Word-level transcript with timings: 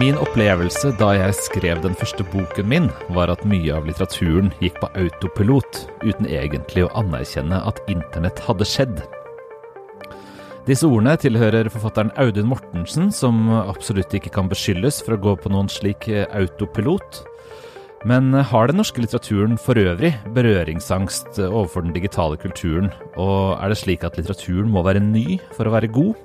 Min 0.00 0.16
opplevelse 0.16 0.94
da 0.96 1.10
jeg 1.12 1.34
skrev 1.36 1.82
den 1.84 1.92
første 1.92 2.24
boken 2.32 2.64
min, 2.64 2.86
var 3.12 3.28
at 3.28 3.42
mye 3.44 3.74
av 3.76 3.84
litteraturen 3.84 4.48
gikk 4.62 4.78
på 4.80 4.88
autopilot, 4.96 5.82
uten 6.00 6.30
egentlig 6.30 6.86
å 6.86 6.92
anerkjenne 6.96 7.58
at 7.68 7.82
internett 7.92 8.40
hadde 8.46 8.64
skjedd. 8.64 9.02
Disse 10.64 10.88
ordene 10.88 11.18
tilhører 11.20 11.68
forfatteren 11.74 12.14
Audun 12.22 12.48
Mortensen, 12.48 13.12
som 13.12 13.50
absolutt 13.52 14.16
ikke 14.16 14.32
kan 14.32 14.48
beskyldes 14.48 15.02
for 15.04 15.18
å 15.18 15.20
gå 15.28 15.36
på 15.44 15.52
noen 15.52 15.68
slik 15.68 16.08
autopilot. 16.08 17.20
Men 18.08 18.32
har 18.32 18.72
den 18.72 18.80
norske 18.80 19.04
litteraturen 19.04 19.60
for 19.60 19.76
øvrig 19.76 20.14
berøringsangst 20.32 21.36
overfor 21.50 21.84
den 21.84 21.92
digitale 21.92 22.40
kulturen, 22.40 22.88
og 23.20 23.60
er 23.60 23.68
det 23.68 23.82
slik 23.84 24.08
at 24.08 24.16
litteraturen 24.16 24.72
må 24.72 24.86
være 24.88 25.04
ny 25.04 25.36
for 25.52 25.68
å 25.68 25.76
være 25.76 25.92
god? 25.92 26.16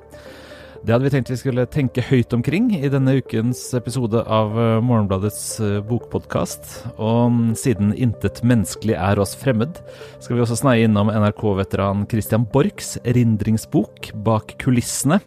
Det 0.86 0.94
hadde 0.94 1.07
vi 1.07 1.12
tenkt 1.12 1.32
vi 1.32 1.38
skulle 1.39 1.66
tenke 1.71 2.04
høyt 2.05 2.34
omkring 2.36 2.70
i 2.78 2.89
denne 2.91 3.18
ukens 3.18 3.60
episode 3.78 4.21
av 4.24 4.54
eh, 4.60 4.78
Morgenbladets 4.86 5.42
eh, 5.64 5.78
bokpodkast. 5.86 6.70
Og 6.96 7.34
mm, 7.34 7.42
siden 7.60 7.92
intet 7.97 8.43
menneskelig 8.46 8.96
er 8.96 9.21
oss 9.21 9.34
fremmed, 9.39 9.82
skal 10.24 10.37
vi 10.37 10.43
også 10.46 10.60
sneie 10.61 10.87
innom 10.87 11.11
NRK-veteran 11.11 12.06
Christian 12.11 12.46
Borchs 12.54 12.96
erindringsbok 13.04 14.11
Bak 14.25 14.56
kulissene. 14.61 15.20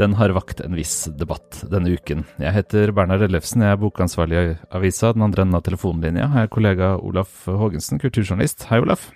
Den 0.00 0.16
har 0.20 0.36
vakt 0.36 0.62
en 0.64 0.76
viss 0.78 1.06
debatt 1.20 1.64
denne 1.72 1.96
uken. 1.96 2.24
Jeg 2.40 2.56
heter 2.56 2.94
Bernhard 2.96 3.24
Ellefsen, 3.26 3.64
jeg 3.64 3.74
er 3.74 3.82
bokansvarlig 3.82 4.40
i 4.40 4.56
avisa. 4.76 5.12
Den 5.16 5.26
andre 5.28 5.46
enden 5.46 5.58
av 5.58 5.66
telefonlinja 5.66 6.30
har 6.36 6.52
kollega 6.52 6.94
Olaf 7.00 7.46
Haagensen, 7.50 8.00
kulturjournalist. 8.02 8.68
Hei, 8.70 8.80
Olaf. 8.84 9.10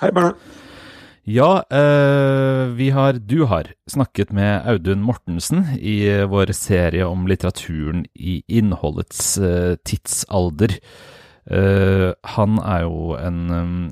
Hei, 0.00 0.10
Bernhard. 0.10 0.40
Ja, 1.26 1.64
eh, 1.74 2.68
vi 2.78 2.90
har, 2.94 3.16
du 3.18 3.40
har 3.50 3.72
snakket 3.90 4.30
med 4.30 4.62
Audun 4.70 5.00
Mortensen 5.02 5.64
i 5.74 6.06
vår 6.22 6.52
serie 6.54 7.02
om 7.02 7.24
litteraturen 7.26 8.04
i 8.14 8.44
innholdets 8.46 9.32
eh, 9.42 9.74
tidsalder. 9.82 10.76
Eh, 11.50 12.12
han 12.36 12.60
er 12.62 12.84
jo 12.84 13.16
en 13.18 13.90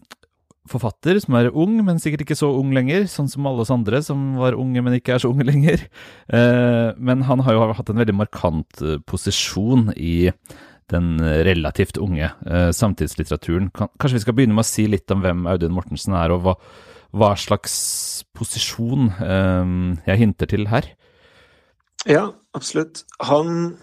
forfatter 0.71 1.19
som 1.25 1.35
er 1.41 1.51
ung, 1.51 1.75
men 1.83 1.99
sikkert 1.99 2.23
ikke 2.23 2.39
så 2.39 2.53
ung 2.55 2.71
lenger, 2.77 3.09
sånn 3.11 3.27
som 3.27 3.51
alle 3.51 3.67
oss 3.67 3.75
andre 3.75 3.99
som 4.07 4.39
var 4.39 4.55
unge, 4.55 4.87
men 4.87 5.01
ikke 5.01 5.19
er 5.19 5.27
så 5.27 5.35
unge 5.35 5.51
lenger. 5.51 5.89
Eh, 6.31 6.95
men 7.03 7.27
han 7.27 7.43
har 7.43 7.59
jo 7.59 7.69
hatt 7.75 7.91
en 7.91 8.03
veldig 8.05 8.19
markant 8.23 8.79
eh, 8.79 9.03
posisjon 9.11 9.91
i 9.99 10.31
den 10.95 11.17
relativt 11.19 11.99
unge 11.99 12.31
eh, 12.31 12.71
samtidslitteraturen. 12.71 13.75
Kanskje 13.75 14.21
vi 14.21 14.27
skal 14.29 14.39
begynne 14.39 14.55
med 14.55 14.69
å 14.69 14.71
si 14.71 14.87
litt 14.87 15.11
om 15.11 15.27
hvem 15.27 15.49
Audun 15.51 15.75
Mortensen 15.75 16.15
er, 16.15 16.31
og 16.31 16.47
hva 16.47 16.61
hva 17.15 17.35
slags 17.39 17.75
posisjon 18.35 19.13
eh, 19.23 19.75
jeg 20.09 20.21
hinter 20.21 20.51
til 20.51 20.69
her? 20.71 20.91
Ja, 22.11 22.27
absolutt. 22.57 23.05
Han 23.25 23.77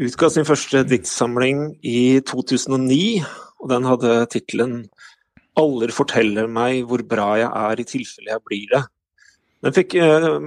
utga 0.00 0.30
sin 0.30 0.46
første 0.46 0.84
diktsamling 0.86 1.78
i 1.86 2.20
2009, 2.26 3.24
og 3.62 3.70
den 3.72 3.88
hadde 3.88 4.14
tittelen 4.32 4.76
'Aller 5.54 5.92
forteller 5.94 6.48
meg 6.50 6.82
hvor 6.90 7.04
bra 7.06 7.36
jeg 7.38 7.46
er 7.46 7.80
i 7.80 7.86
tilfelle 7.86 8.32
jeg 8.32 8.42
blir 8.48 8.66
det'. 8.72 8.86
Den 9.62 9.72
fikk 9.76 9.94
eh, 9.94 10.40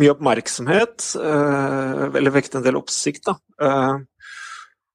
mye 0.00 0.14
oppmerksomhet, 0.14 1.04
eh, 1.20 2.04
eller 2.08 2.34
vekket 2.34 2.58
en 2.58 2.64
del 2.64 2.78
oppsikt, 2.80 3.28
da. 3.28 3.36
Eh, 3.60 3.98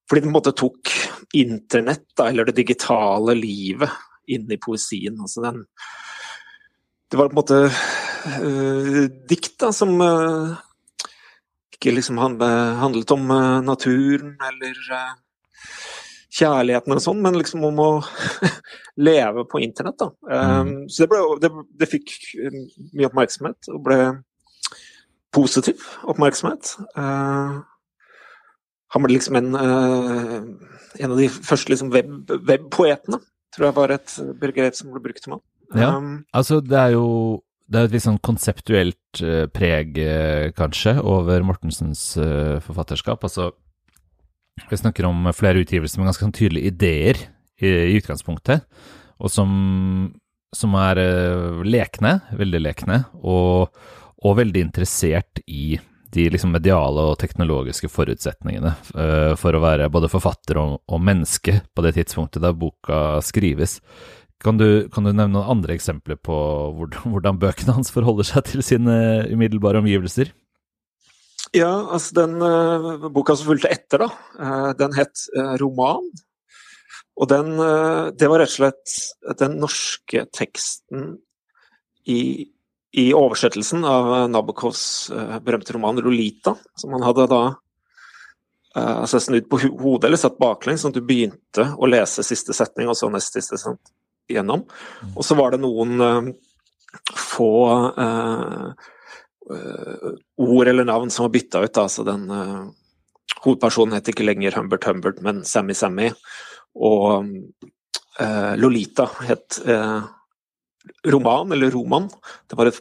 fordi 0.10 0.24
den 0.26 0.32
på 0.32 0.34
en 0.34 0.38
måte 0.40 0.56
tok 0.58 0.92
internett, 1.38 2.08
da, 2.18 2.28
eller 2.28 2.50
det 2.50 2.58
digitale 2.58 3.38
livet, 3.38 3.94
inn 4.28 4.50
i 4.52 4.58
poesien. 4.58 5.16
Altså 5.22 5.46
den 5.46 5.64
det 7.10 7.18
var 7.18 7.30
på 7.30 7.34
en 7.34 7.40
måte 7.42 7.60
uh, 7.66 9.06
dikt 9.30 9.56
da, 9.62 9.72
som 9.74 9.96
uh, 10.02 10.54
ikke 11.74 11.96
liksom 11.96 12.20
handlet 12.22 13.14
om 13.16 13.32
uh, 13.34 13.62
naturen 13.66 14.36
eller 14.46 14.78
kjærligheten 16.30 16.94
eller 16.94 17.02
sånn, 17.02 17.24
men 17.24 17.40
liksom 17.40 17.66
om 17.66 17.82
å 17.82 17.90
leve 19.10 19.48
på 19.50 19.64
internett. 19.66 19.98
da. 19.98 20.12
Um, 20.30 20.70
mm. 20.70 20.76
Så 20.94 21.04
det, 21.04 21.10
ble, 21.12 21.24
det, 21.42 21.50
det, 21.82 21.90
fikk 21.90 22.14
mye 22.94 23.10
oppmerksomhet, 23.10 23.72
og 23.74 23.82
ble 23.88 24.00
positiv 25.34 25.82
oppmerksomhet. 26.10 26.76
han 28.94 29.04
ble 29.04 29.14
liksom 29.14 29.38
en, 29.38 29.58
en 29.58 31.12
av 31.12 31.18
de 31.20 31.28
første 31.30 31.74
liksom 31.74 31.92
web, 31.94 32.32
webpoetene, 32.50 33.20
tror 33.54 33.68
jeg 33.68 33.78
var 33.78 33.94
et 33.94 34.16
begrep 34.42 34.78
som 34.78 34.94
ble 34.94 35.04
brukt 35.10 35.28
om 35.28 35.36
meg. 35.36 35.49
Ja, 35.78 35.96
um, 35.98 36.24
altså 36.34 36.60
det 36.66 36.78
er 36.80 36.96
jo 36.96 37.08
det 37.70 37.78
er 37.78 37.88
et 37.88 37.96
litt 37.96 38.06
sånn 38.06 38.22
konseptuelt 38.26 39.22
uh, 39.22 39.46
preg, 39.54 39.98
uh, 40.02 40.50
kanskje, 40.58 40.96
over 41.06 41.44
Mortensens 41.46 42.02
uh, 42.18 42.58
forfatterskap. 42.66 43.26
Altså, 43.26 43.52
vi 44.70 44.80
snakker 44.80 45.06
om 45.08 45.30
flere 45.38 45.62
utgivelser 45.62 46.02
med 46.02 46.10
ganske 46.10 46.26
sånn 46.26 46.36
tydelige 46.36 46.74
ideer 46.74 47.22
i, 47.62 47.70
i 47.70 48.00
utgangspunktet, 48.00 48.66
og 49.20 49.32
som, 49.32 49.52
som 50.56 50.76
er 50.80 51.00
lekne, 51.68 52.18
veldig 52.40 52.64
lekne, 52.64 53.04
og, 53.22 53.70
og, 54.24 54.36
veldig 54.40 54.66
interessert 54.66 55.44
i 55.46 55.78
de 56.10 56.26
liksom 56.34 56.56
mediale 56.56 57.04
og 57.12 57.20
teknologiske 57.22 57.92
forutsetningene 57.92 58.72
for 59.38 59.54
å 59.54 59.62
være 59.62 59.92
både 59.94 60.10
forfatter 60.10 60.58
og, 60.58 60.80
og 60.90 61.04
menneske 61.06 61.60
på 61.76 61.84
det 61.86 61.94
tidspunktet 62.00 62.42
da 62.42 62.50
boka 62.56 63.20
skrives. 63.24 63.78
Kan 64.40 64.56
du, 64.58 64.88
kan 64.88 65.04
du, 65.04 65.12
nevne 65.12 65.34
noen 65.34 65.52
andre 65.58 65.76
eksempler 65.76 66.16
på 66.16 66.36
hvordan 67.12 67.40
bøkene 67.42 67.76
hans 67.76 67.92
forholder 67.92 68.28
seg 68.28 68.48
til 68.48 68.64
sine 68.66 68.96
umiddelbare 69.28 69.82
omgivelser? 69.84 70.32
Ja, 71.56 71.72
altså 71.96 72.14
den 72.20 72.38
uh, 72.44 73.10
boka 73.10 73.34
som 73.36 73.50
fulgte 73.50 73.72
etter, 73.74 74.06
da, 74.06 74.10
uh, 74.40 74.70
den 74.78 74.94
het 74.98 75.24
uh, 75.36 75.56
Roman. 75.62 76.06
Og 77.20 77.28
den 77.28 77.58
Det 78.16 78.28
var 78.32 78.40
rett 78.40 78.54
og 78.54 78.54
slett 78.54 79.40
den 79.42 79.58
norske 79.60 80.22
teksten 80.32 81.18
i, 82.08 82.48
i 82.96 83.06
oversettelsen 83.12 83.84
av 83.84 84.30
Nabokovs 84.32 85.12
berømte 85.44 85.76
roman 85.76 86.00
'Lolita', 86.00 86.54
som 86.80 86.96
han 86.96 87.04
hadde 87.04 87.26
da 87.28 87.42
altså 88.80 89.20
snudd 89.20 89.50
på 89.52 89.60
hodet 89.82 90.08
eller 90.08 90.22
satt 90.22 90.40
baklengs, 90.40 90.86
sånn 90.86 90.96
at 90.96 91.02
du 91.02 91.10
begynte 91.12 91.66
å 91.76 91.92
lese 91.92 92.24
siste 92.24 92.56
setning, 92.56 92.88
og 92.88 92.96
så 92.96 93.12
nest 93.12 93.36
siste. 93.36 93.60
Sant? 93.60 93.92
Igjennom. 94.30 94.66
Og 95.16 95.26
så 95.26 95.38
var 95.40 95.54
det 95.54 95.62
noen 95.64 96.04
uh, 96.04 96.30
få 97.18 97.52
uh, 97.98 98.70
ord 100.40 100.70
eller 100.70 100.86
navn 100.86 101.10
som 101.14 101.26
var 101.26 101.34
bytta 101.34 101.64
ut. 101.66 101.82
Altså 101.82 102.06
den 102.06 102.28
hovedpersonen 103.40 103.98
het 103.98 104.12
ikke 104.12 104.28
lenger 104.28 104.54
Humbert 104.60 104.86
Humbert, 104.86 105.24
men 105.26 105.42
Sammy 105.48 105.74
Sammy. 105.74 106.12
Og 106.78 107.26
Lolita 108.62 109.08
het 109.26 109.58
roman, 111.08 111.56
eller 111.56 111.74
roman. 111.74 112.06
Det 112.46 112.60
var 112.60 112.70
et 112.70 112.78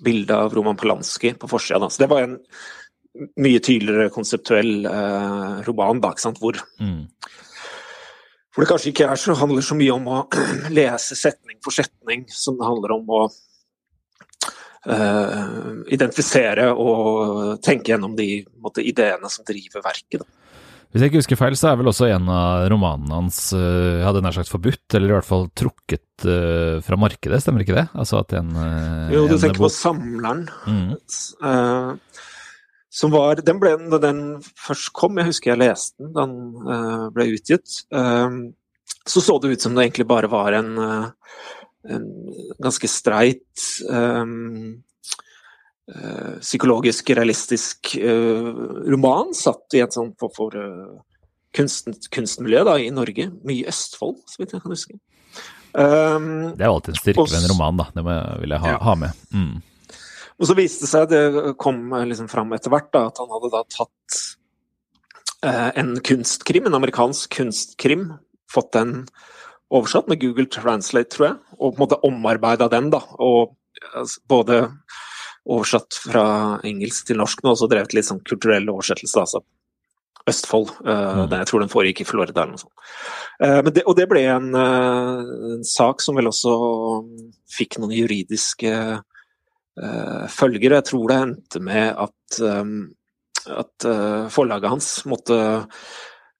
bilde 0.00 0.38
av 0.46 0.56
Roman 0.56 0.78
Polanski 0.80 1.34
på 1.36 1.50
forsida. 1.52 1.90
Så 1.92 2.00
det 2.00 2.08
var 2.08 2.24
en 2.24 2.38
mye 3.36 3.60
tydeligere 3.60 4.08
konseptuell 4.14 4.86
roman, 5.68 6.00
da, 6.00 6.14
hvor 6.40 6.64
mm 6.80 7.02
hvor 8.52 8.64
det 8.64 8.68
kanskje 8.68 8.92
ikke 8.92 9.08
er 9.08 9.20
så, 9.20 9.34
handler 9.38 9.64
så 9.64 9.76
mye 9.78 9.94
om 9.94 10.10
å 10.12 10.18
lese 10.78 11.16
setning 11.18 11.58
for 11.64 11.74
setning, 11.74 12.26
som 12.28 12.58
det 12.58 12.68
handler 12.68 12.94
om 12.98 13.08
å 13.08 13.22
uh, 14.90 15.80
identifisere 15.88 16.68
og 16.76 17.58
tenke 17.64 17.94
gjennom 17.94 18.16
de 18.18 18.44
måtte, 18.60 18.84
ideene 18.84 19.30
som 19.32 19.46
driver 19.48 19.84
verket. 19.84 20.20
Da. 20.20 20.28
Hvis 20.92 21.00
jeg 21.00 21.08
ikke 21.08 21.20
husker 21.22 21.38
feil, 21.40 21.54
så 21.56 21.70
er 21.70 21.78
vel 21.80 21.88
også 21.88 22.10
en 22.12 22.26
av 22.28 22.66
romanene 22.68 23.16
hans 23.16 23.38
uh, 23.56 24.04
hadde 24.04 24.20
nær 24.24 24.36
sagt 24.36 24.52
forbudt, 24.52 24.84
eller 24.98 25.08
i 25.08 25.16
hvert 25.16 25.28
fall 25.28 25.46
trukket 25.56 26.26
uh, 26.28 26.84
fra 26.84 26.98
markedet, 27.00 27.40
stemmer 27.40 27.64
ikke 27.64 27.78
det? 27.78 27.86
Altså 27.96 28.20
at 28.20 28.36
en, 28.36 28.52
uh, 28.52 29.08
jo, 29.14 29.24
du 29.30 29.38
tenker 29.40 29.64
på 29.64 29.72
Samleren. 29.72 30.44
Mm. 30.68 30.92
Som 32.92 33.14
var 33.14 33.40
Den 33.40 33.60
ble, 33.60 33.72
da 33.88 33.98
den 34.02 34.22
først 34.42 34.92
kom, 34.96 35.16
jeg 35.20 35.30
husker 35.30 35.54
jeg 35.54 35.62
leste 35.62 35.96
den 36.02 36.12
da 36.12 36.26
den 36.28 36.66
uh, 36.68 37.06
ble 37.14 37.30
utgitt, 37.32 37.78
uh, 37.94 38.28
så 39.08 39.22
så 39.24 39.38
det 39.40 39.54
ut 39.54 39.64
som 39.64 39.74
det 39.74 39.86
egentlig 39.86 40.06
bare 40.10 40.28
var 40.30 40.52
en, 40.58 40.74
uh, 40.76 41.38
en 41.88 42.04
ganske 42.62 42.90
streit 42.90 43.64
um, 43.88 44.82
psykologisk, 46.40 47.10
realistisk 47.18 47.90
roman 47.98 49.32
satt 49.34 49.74
i 49.76 49.80
et 49.82 49.92
sånt 49.92 50.14
for, 50.22 50.30
for 50.32 50.54
kunsten, 51.52 51.96
kunstmiljø 52.14 52.62
da, 52.64 52.76
i 52.80 52.92
Norge. 52.94 53.26
Mye 53.48 53.66
Østfold, 53.68 54.22
så 54.30 54.40
vidt 54.40 54.54
jeg 54.54 54.62
kan 54.62 54.72
huske. 54.72 54.96
Um, 55.72 56.52
det 56.54 56.64
er 56.64 56.70
jo 56.70 56.78
alltid 56.78 56.94
en 56.94 57.00
styrke 57.00 57.26
ved 57.26 57.38
en 57.40 57.50
roman, 57.54 57.80
da. 57.80 57.88
Det 57.96 58.04
vil 58.06 58.54
jeg 58.54 58.64
ha, 58.64 58.72
ja. 58.74 58.80
ha 58.84 58.94
med. 59.02 59.22
Mm. 59.32 59.60
Og 60.40 60.48
så 60.48 60.56
viste 60.58 60.86
det 60.86 60.90
seg, 60.92 61.08
det 61.12 61.56
kom 61.60 61.84
liksom 62.08 62.30
fram 62.32 62.52
etter 62.56 62.72
hvert, 62.72 62.90
da, 62.94 63.06
at 63.10 63.20
han 63.22 63.30
hadde 63.32 63.52
da 63.52 63.62
tatt 63.70 64.18
eh, 65.46 65.70
en 65.82 65.94
kunstkrim, 66.04 66.66
en 66.68 66.78
amerikansk 66.80 67.36
kunstkrim, 67.36 68.08
fått 68.52 68.72
den 68.76 68.94
oversatt 69.72 70.08
med 70.10 70.20
Google 70.22 70.48
Translate, 70.52 71.10
tror 71.12 71.28
jeg, 71.28 71.38
og 71.58 71.72
på 71.72 71.76
en 71.76 71.84
måte 71.84 72.00
omarbeida 72.08 72.68
den, 72.72 72.90
da. 72.92 73.02
Og 73.22 73.54
altså, 73.94 74.20
både 74.28 74.60
oversatt 75.52 75.98
fra 76.04 76.26
engelsk 76.66 77.08
til 77.08 77.18
norsk 77.18 77.42
men 77.42 77.54
og 77.54 77.58
så 77.58 77.68
drevet 77.70 77.96
litt 77.96 78.06
sånn 78.06 78.22
kulturell 78.26 78.68
oversettelse. 78.70 79.24
altså 79.24 79.42
Østfold. 80.28 80.68
Uh, 80.86 81.24
mm. 81.24 81.32
Jeg 81.34 81.48
tror 81.50 81.62
den 81.64 81.72
foregikk 81.72 82.04
i 82.04 82.06
Florida 82.06 82.44
eller 82.44 82.54
noe 82.54 82.62
sånt. 82.62 82.84
Uh, 83.42 83.70
det, 83.74 83.82
og 83.90 83.96
det 83.98 84.06
ble 84.10 84.22
en, 84.30 84.52
uh, 84.54 85.56
en, 85.56 85.64
sak 85.66 86.04
som 86.04 86.18
vel 86.18 86.30
også 86.30 86.52
fikk 87.50 87.80
noen 87.82 87.96
juridiske 87.96 88.70
følger. 90.28 90.74
Jeg 90.76 90.84
tror 90.84 91.06
det 91.08 91.16
endte 91.16 91.60
med 91.64 91.94
at, 92.04 92.40
um, 92.44 92.90
at 93.48 93.86
forlaget 94.34 94.68
hans 94.68 94.88
måtte 95.08 95.38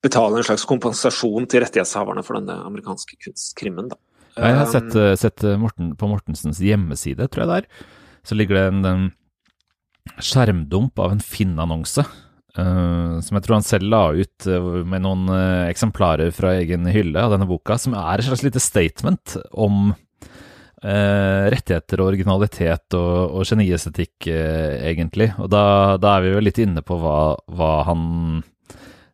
betale 0.03 0.37
en 0.37 0.45
slags 0.45 0.67
kompensasjon 0.69 1.47
til 1.49 1.63
rettighetshaverne 1.63 2.21
for 2.27 2.37
denne 2.37 2.59
amerikanske 2.67 3.17
kunstkrimmen. 3.23 3.89
Da. 3.89 3.97
Jeg 4.37 4.59
har 4.59 4.69
sett, 4.69 4.97
sett 5.21 5.45
Morten, 5.57 5.95
på 5.97 6.09
Mortensens 6.11 6.61
hjemmeside, 6.61 7.25
tror 7.31 7.45
jeg 7.45 7.51
det 7.51 7.57
er, 7.63 7.89
så 8.27 8.37
ligger 8.37 8.59
det 8.59 8.65
en, 8.69 8.85
en 8.91 10.21
skjermdump 10.21 11.01
av 11.01 11.15
en 11.15 11.23
Finn-annonse 11.23 12.05
Uh, 12.53 13.17
som 13.25 13.33
jeg 13.33 13.47
tror 13.47 13.55
han 13.57 13.65
selv 13.65 13.87
la 13.89 14.01
ut 14.13 14.45
uh, 14.45 14.83
med 14.85 15.01
noen 15.01 15.25
uh, 15.25 15.65
eksemplarer 15.65 16.29
fra 16.35 16.51
egen 16.59 16.85
hylle 16.93 17.17
av 17.17 17.33
denne 17.33 17.47
boka, 17.49 17.79
som 17.81 17.95
er 17.97 18.21
et 18.21 18.27
slags 18.27 18.43
lite 18.45 18.61
statement 18.61 19.39
om 19.57 19.95
rettigheter 20.83 22.01
og 22.03 22.09
originalitet 22.11 22.95
og, 22.99 23.37
og 23.39 23.47
geniestetikk, 23.47 24.27
egentlig. 24.27 25.29
Og 25.39 25.47
da, 25.51 25.63
da, 26.01 26.17
er 26.17 26.25
vi 26.25 26.33
jo 26.33 26.43
litt 26.43 26.59
inne 26.59 26.83
på 26.83 26.97
hva, 26.99 27.17
hva 27.55 27.71
han 27.87 28.03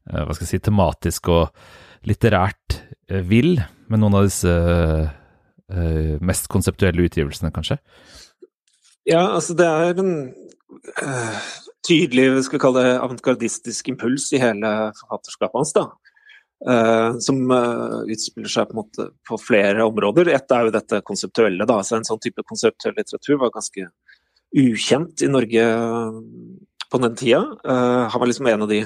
hva 0.10 0.34
skal 0.34 0.48
jeg 0.48 0.52
si, 0.56 0.62
tematisk 0.66 1.30
og 1.30 2.08
litterært 2.10 2.80
vil 3.30 3.60
med 3.90 4.02
noen 4.02 4.18
av 4.18 4.26
disse 4.26 4.56
mest 6.26 6.50
konseptuelle 6.50 7.06
utgivelsene, 7.06 7.54
kanskje? 7.54 7.78
Ja, 9.06 9.28
altså 9.36 9.54
det 9.58 9.70
er 9.70 10.02
en 10.02 10.14
tydelig 11.86 12.28
vi 12.36 12.44
skal 12.46 12.62
kalle 12.62 12.84
det 12.86 12.98
avantgardistisk 13.00 13.90
impuls 13.94 14.30
i 14.36 14.42
hele 14.42 14.72
forfatterskapet 15.00 15.60
hans. 15.60 15.74
da. 15.74 15.86
Uh, 16.60 17.16
som 17.24 17.38
uh, 17.48 18.02
utspiller 18.12 18.52
seg 18.52 18.68
på, 18.68 18.82
måte 18.82 19.06
på 19.28 19.38
flere 19.40 19.86
områder. 19.88 20.28
Ett 20.36 20.52
er 20.52 20.68
jo 20.68 20.74
dette 20.76 21.00
konseptuelle. 21.08 21.64
da, 21.64 21.78
så 21.84 21.96
En 21.96 22.08
sånn 22.08 22.20
type 22.20 22.44
konseptuell 22.44 22.98
litteratur 22.98 23.38
var 23.40 23.54
ganske 23.54 23.86
ukjent 24.60 25.22
i 25.22 25.30
Norge 25.30 25.62
eh, 25.64 26.16
på 26.90 27.00
den 27.00 27.16
tida. 27.16 27.44
Uh, 27.64 28.10
han 28.12 28.20
var 28.20 28.28
liksom 28.28 28.50
en 28.50 28.66
av 28.66 28.72
de 28.72 28.82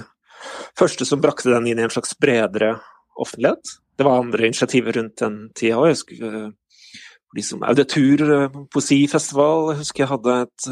første 0.77 1.07
som 1.07 1.21
brakte 1.23 1.49
den 1.49 1.71
inn 1.71 1.79
i 1.79 1.85
en 1.87 1.93
slags 1.93 2.13
bredere 2.19 2.75
offentlighet. 3.17 3.73
Det 3.97 4.05
var 4.05 4.19
andre 4.21 4.51
initiativer 4.51 4.99
rundt 4.99 5.23
den 5.23 5.39
tida 5.57 5.79
òg. 5.81 6.53
Liksom 7.33 7.63
Auditur 7.65 8.27
poesifestival 8.69 9.71
husker 9.79 10.03
jeg 10.03 10.11
hadde 10.11 10.35
et 10.43 10.67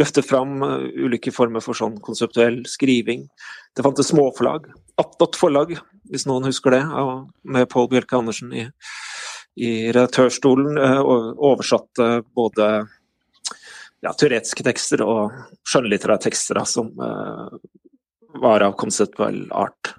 løfte 0.00 0.24
fram 0.24 0.62
eh, 0.62 0.88
ulike 1.06 1.32
former 1.34 1.64
for 1.64 1.78
sånn 1.78 1.98
konseptuell 2.04 2.62
skriving. 2.70 3.26
Det 3.76 3.84
fantes 3.86 4.12
småforlag. 4.12 4.68
Attåt 5.00 5.36
forlag, 5.40 5.76
hvis 6.10 6.26
noen 6.28 6.48
husker 6.48 6.76
det, 6.76 6.82
med 7.44 7.68
Pål 7.72 7.90
Bjelke 7.92 8.18
Andersen 8.18 8.52
i, 8.56 8.66
i 9.60 9.72
redaktørstolen. 9.90 10.78
Eh, 10.80 11.00
oversatte 11.50 12.10
både 12.36 12.70
ja, 14.04 14.12
teoretiske 14.12 14.64
tekster 14.66 15.02
og 15.04 15.34
skjønnlitterære 15.66 16.26
tekster 16.28 16.60
da, 16.60 16.64
som 16.68 16.92
uh, 17.00 17.48
var 18.42 18.64
av 18.66 18.76
konseptuell 18.78 19.46
art. 19.56 19.94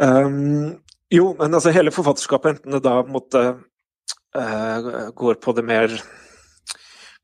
Um, 0.00 0.76
jo, 1.12 1.30
men 1.38 1.54
altså 1.54 1.72
hele 1.74 1.94
forfatterskapet, 1.94 2.56
enten 2.56 2.76
det 2.76 2.82
da 2.84 2.98
måtte 3.06 3.42
uh, 4.36 5.10
går 5.16 5.38
på 5.44 5.54
det 5.56 5.66
mer 5.68 5.92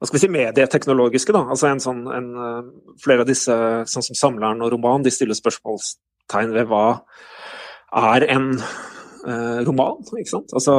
hva 0.03 0.09
skal 0.09 0.19
vi 0.19 0.23
si, 0.25 0.33
medieteknologiske. 0.35 1.31
da, 1.31 1.45
altså 1.55 1.69
en 1.71 1.81
sånn, 1.83 2.01
en, 2.11 2.31
eh, 2.35 2.95
Flere 3.03 3.23
av 3.23 3.29
disse, 3.29 3.55
sånn 3.87 4.07
som 4.09 4.19
Samleren 4.19 4.63
og 4.67 4.73
Roman, 4.75 5.05
de 5.05 5.13
stiller 5.15 5.39
spørsmålstegn 5.39 6.51
ved 6.57 6.67
hva 6.67 6.87
er 8.17 8.27
en 8.35 8.49
eh, 8.59 9.61
roman? 9.63 10.03
ikke 10.03 10.33
sant? 10.33 10.51
Altså 10.59 10.75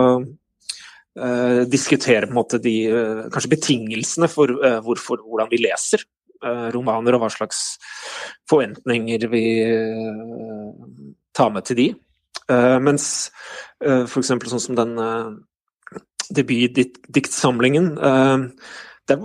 eh, 1.16 1.64
diskutere 1.72 2.28
på 2.28 2.34
en 2.34 2.40
måte 2.42 2.60
de 2.60 2.75
uh, 2.92 3.24
kanskje 3.31 3.54
betingelsene 3.56 4.28
for 4.28 4.52
hvorfor, 4.84 5.24
hvordan 5.24 5.52
vi 5.54 5.64
leser 5.64 6.04
romaner, 6.76 7.16
og 7.16 7.22
hva 7.24 7.30
slags 7.31 7.78
forventninger 8.52 9.30
vi 9.31 9.44
tar 11.31 11.54
med 11.56 11.64
til 11.64 11.78
de. 11.78 11.86
mens 12.84 13.06
eh, 13.80 14.04
f.eks. 14.04 14.34
sånn 14.52 14.66
som 14.66 14.76
den 14.76 14.98
debutdiktsamlingen 16.36 17.94
uh, 17.96 18.50
der 19.10 19.20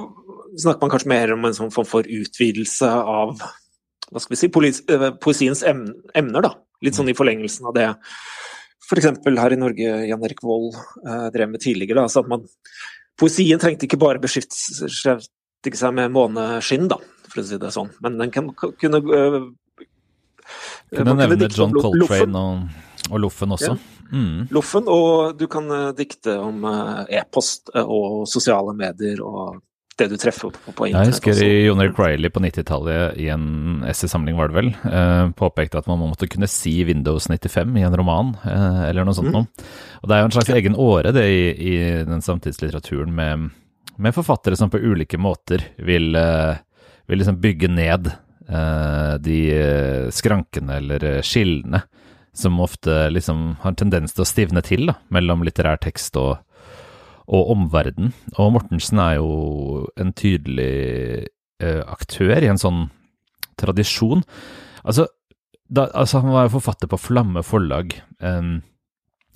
snakker 0.58 0.82
man 0.82 0.92
kanskje 0.92 1.10
mer 1.12 1.32
om 1.34 1.44
en 1.46 1.56
sånn 1.56 1.72
form 1.74 1.86
for 1.88 2.06
utvidelse 2.08 2.88
av 2.88 3.36
hva 4.08 4.22
skal 4.22 4.34
vi 4.34 4.40
si, 4.40 4.48
eh, 4.48 5.10
poesiens 5.20 5.62
emner. 5.62 6.42
da. 6.42 6.54
Litt 6.82 6.94
sånn 6.94 7.10
i 7.10 7.16
forlengelsen 7.16 7.66
av 7.66 7.74
det 7.74 7.88
f.eks. 8.88 9.06
her 9.24 9.52
i 9.52 9.60
Norge 9.60 10.06
Jan 10.08 10.24
Erik 10.24 10.42
Vold 10.42 10.74
eh, 10.74 11.28
drev 11.34 11.50
med 11.50 11.60
tidligere. 11.60 12.02
Altså 12.06 12.22
at 12.24 12.30
man, 12.30 12.46
poesien 13.18 13.60
trengte 13.60 13.84
ikke 13.86 14.00
bare 14.00 14.22
beskjeftige 14.22 15.76
seg 15.76 15.94
med 15.94 16.14
måneskinn, 16.14 16.88
da, 16.88 16.96
for 17.28 17.42
å 17.42 17.44
si 17.44 17.60
det 17.60 17.72
sånn. 17.74 17.92
Men 18.00 18.18
den 18.22 18.32
kan, 18.32 18.50
kunne 18.56 19.02
uh, 19.04 19.40
Kunne 20.94 21.18
nevne 21.18 21.50
John 21.52 21.74
Coltrane 21.76 22.40
og, 22.40 22.82
og 23.10 23.20
Loffen 23.20 23.52
også. 23.52 23.74
Ja. 23.74 23.94
Mm. 24.08 24.46
Loffen, 24.56 24.86
og 24.88 25.36
du 25.36 25.44
kan 25.52 25.68
dikte 25.92 26.38
om 26.40 26.62
e-post 27.12 27.68
og 27.76 28.22
sosiale 28.30 28.72
medier 28.72 29.20
og 29.20 29.58
det 29.98 30.08
du 30.12 30.16
treffer 30.20 30.52
på, 30.54 30.72
på 30.72 30.88
internett. 30.88 31.08
Jeg 31.08 31.14
husker 31.14 31.32
også. 31.34 31.46
i 31.46 31.64
Jon 31.66 31.82
Erik 31.82 31.98
Riley 32.00 32.32
på 32.32 32.42
90-tallet, 32.44 33.18
i 33.20 33.28
en 33.34 33.84
essaysamling 33.88 34.38
var 34.38 34.50
det 34.50 34.58
vel, 34.58 34.70
eh, 34.88 35.24
påpekte 35.38 35.80
at 35.80 35.88
man 35.90 36.00
måtte 36.02 36.28
kunne 36.30 36.48
si 36.50 36.76
Windows 36.88 37.28
95 37.30 37.76
i 37.80 37.84
en 37.86 37.96
roman, 37.98 38.34
eh, 38.44 38.82
eller 38.88 39.08
noe 39.08 39.16
sånt 39.16 39.30
mm. 39.32 39.36
noe. 39.36 39.66
Og 40.02 40.08
det 40.08 40.16
er 40.16 40.22
jo 40.22 40.30
en 40.30 40.36
slags 40.38 40.54
egen 40.54 40.78
åre, 40.78 41.12
det, 41.16 41.26
i, 41.26 41.44
i 41.72 41.74
den 42.08 42.24
samtidslitteraturen 42.24 43.14
med, 43.14 43.50
med, 43.96 44.16
forfattere 44.16 44.58
som 44.58 44.70
på 44.72 44.80
ulike 44.80 45.20
måter 45.20 45.66
vil, 45.76 46.12
eh, 46.18 46.62
vil 47.10 47.22
liksom 47.22 47.42
bygge 47.44 47.74
ned 47.74 48.14
de 48.48 49.38
skrankene 50.16 50.78
eller 50.80 51.02
skillene 51.20 51.82
som 52.32 52.60
ofte 52.64 53.10
liksom 53.12 53.58
har 53.60 53.74
en 53.74 53.76
tendens 53.76 54.14
til 54.14 54.24
å 54.24 54.28
stivne 54.30 54.62
til 54.64 54.86
da, 54.88 54.94
mellom 55.12 55.42
litterær 55.44 55.76
tekst 55.84 56.16
og 56.16 56.38
og 57.28 57.52
omverdenen. 57.52 58.14
Og 58.40 58.54
Mortensen 58.54 59.00
er 59.02 59.18
jo 59.18 59.84
en 60.00 60.14
tydelig 60.16 61.28
uh, 61.62 61.82
aktør 61.84 62.40
i 62.40 62.50
en 62.50 62.60
sånn 62.60 62.86
tradisjon. 63.60 64.24
Altså, 64.84 65.08
da, 65.68 65.88
altså 65.92 66.22
han 66.24 66.32
var 66.32 66.48
jo 66.48 66.56
forfatter 66.56 66.90
på 66.90 67.00
Flamme 67.00 67.44
forlag, 67.44 67.92
um, 68.24 68.58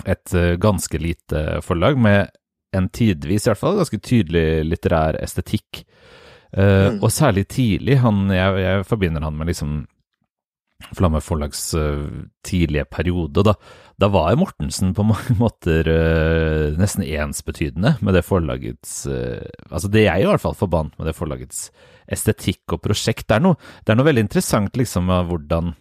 et 0.09 0.35
uh, 0.35 0.55
ganske 0.61 0.99
lite 0.99 1.61
forlag 1.67 2.01
med 2.01 2.33
en 2.73 2.89
tidvis, 2.89 3.45
i 3.45 3.53
hvert 3.53 3.61
fall, 3.61 3.77
ganske 3.83 4.01
tydelig 4.01 4.47
litterær 4.71 5.21
estetikk. 5.21 5.85
Uh, 6.57 6.97
mm. 6.97 7.03
Og 7.03 7.11
særlig 7.13 7.47
tidlig. 7.53 7.99
Han, 8.01 8.25
jeg, 8.33 8.63
jeg, 8.65 8.87
forbinder 8.89 9.25
han 9.25 9.37
med 9.37 9.53
liksom 9.53 9.83
Flamme 10.97 11.23
forlags 11.25 11.71
tidlige 12.47 12.85
periode, 12.91 13.45
da, 13.47 13.55
da 14.01 14.09
var 14.11 14.33
jo 14.33 14.41
Mortensen 14.43 14.93
på 14.97 15.05
mange 15.07 15.37
måter 15.43 15.89
uh, 15.89 16.79
nesten 16.81 17.05
ensbetydende 17.07 17.97
med 18.03 18.17
det 18.17 18.25
forlagets 18.27 19.03
uh, 19.07 19.45
Altså 19.71 19.91
det 19.93 20.07
jeg 20.07 20.25
i 20.25 20.29
hvert 20.29 20.43
fall 20.43 20.59
forbandt 20.59 20.99
med 20.99 21.11
det 21.11 21.17
forlagets 21.17 21.69
estetikk 22.13 22.75
og 22.75 22.83
prosjekt. 22.85 23.29
Det 23.29 23.39
er 23.39 23.45
noe, 23.45 23.59
det 23.85 23.93
er 23.93 23.99
noe 23.99 24.09
veldig 24.09 24.27
interessant 24.27 24.77
liksom 24.77 25.11
av 25.13 25.31
hvordan 25.31 25.73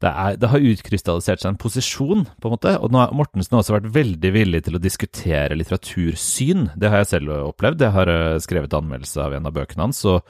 det, 0.00 0.10
er, 0.10 0.38
det, 0.40 0.48
har 0.48 0.66
utkrystallisert 0.72 1.42
seg 1.42 1.52
en 1.52 1.60
posisjon, 1.60 2.24
på 2.40 2.48
en 2.48 2.54
måte. 2.56 2.74
Og 2.80 2.92
nå 2.92 3.02
har 3.02 3.14
Mortensen 3.16 3.58
også 3.58 3.76
vært 3.76 3.90
veldig 3.94 4.32
villig 4.34 4.64
til 4.66 4.78
å 4.78 4.82
diskutere 4.82 5.58
litteratursyn. 5.58 6.70
Det 6.80 6.88
har 6.92 7.04
jeg 7.04 7.12
selv 7.14 7.34
opplevd. 7.50 7.84
Jeg 7.84 7.96
har 7.98 8.12
uh, 8.12 8.40
skrevet 8.42 8.76
anmeldelse 8.76 9.20
av 9.20 9.36
en 9.36 9.50
av 9.50 9.56
bøkene 9.56 9.88
hans. 9.88 10.04
og 10.08 10.24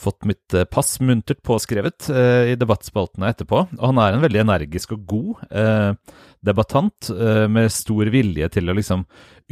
fått 0.00 0.24
mitt 0.28 0.54
eh, 0.54 0.64
pass 0.64 0.98
muntert 1.00 1.42
påskrevet 1.46 2.08
eh, 2.12 2.52
i 2.52 2.56
debattspaltene 2.58 3.30
etterpå. 3.32 3.64
Og 3.78 3.84
han 3.84 4.00
er 4.02 4.16
en 4.16 4.24
veldig 4.24 4.42
energisk 4.44 4.94
og 4.96 5.04
god 5.10 5.44
eh, 5.50 6.16
debattant 6.46 7.10
eh, 7.12 7.44
med 7.52 7.72
stor 7.74 8.10
vilje 8.12 8.48
til 8.54 8.70
å 8.70 8.76
liksom 8.76 9.04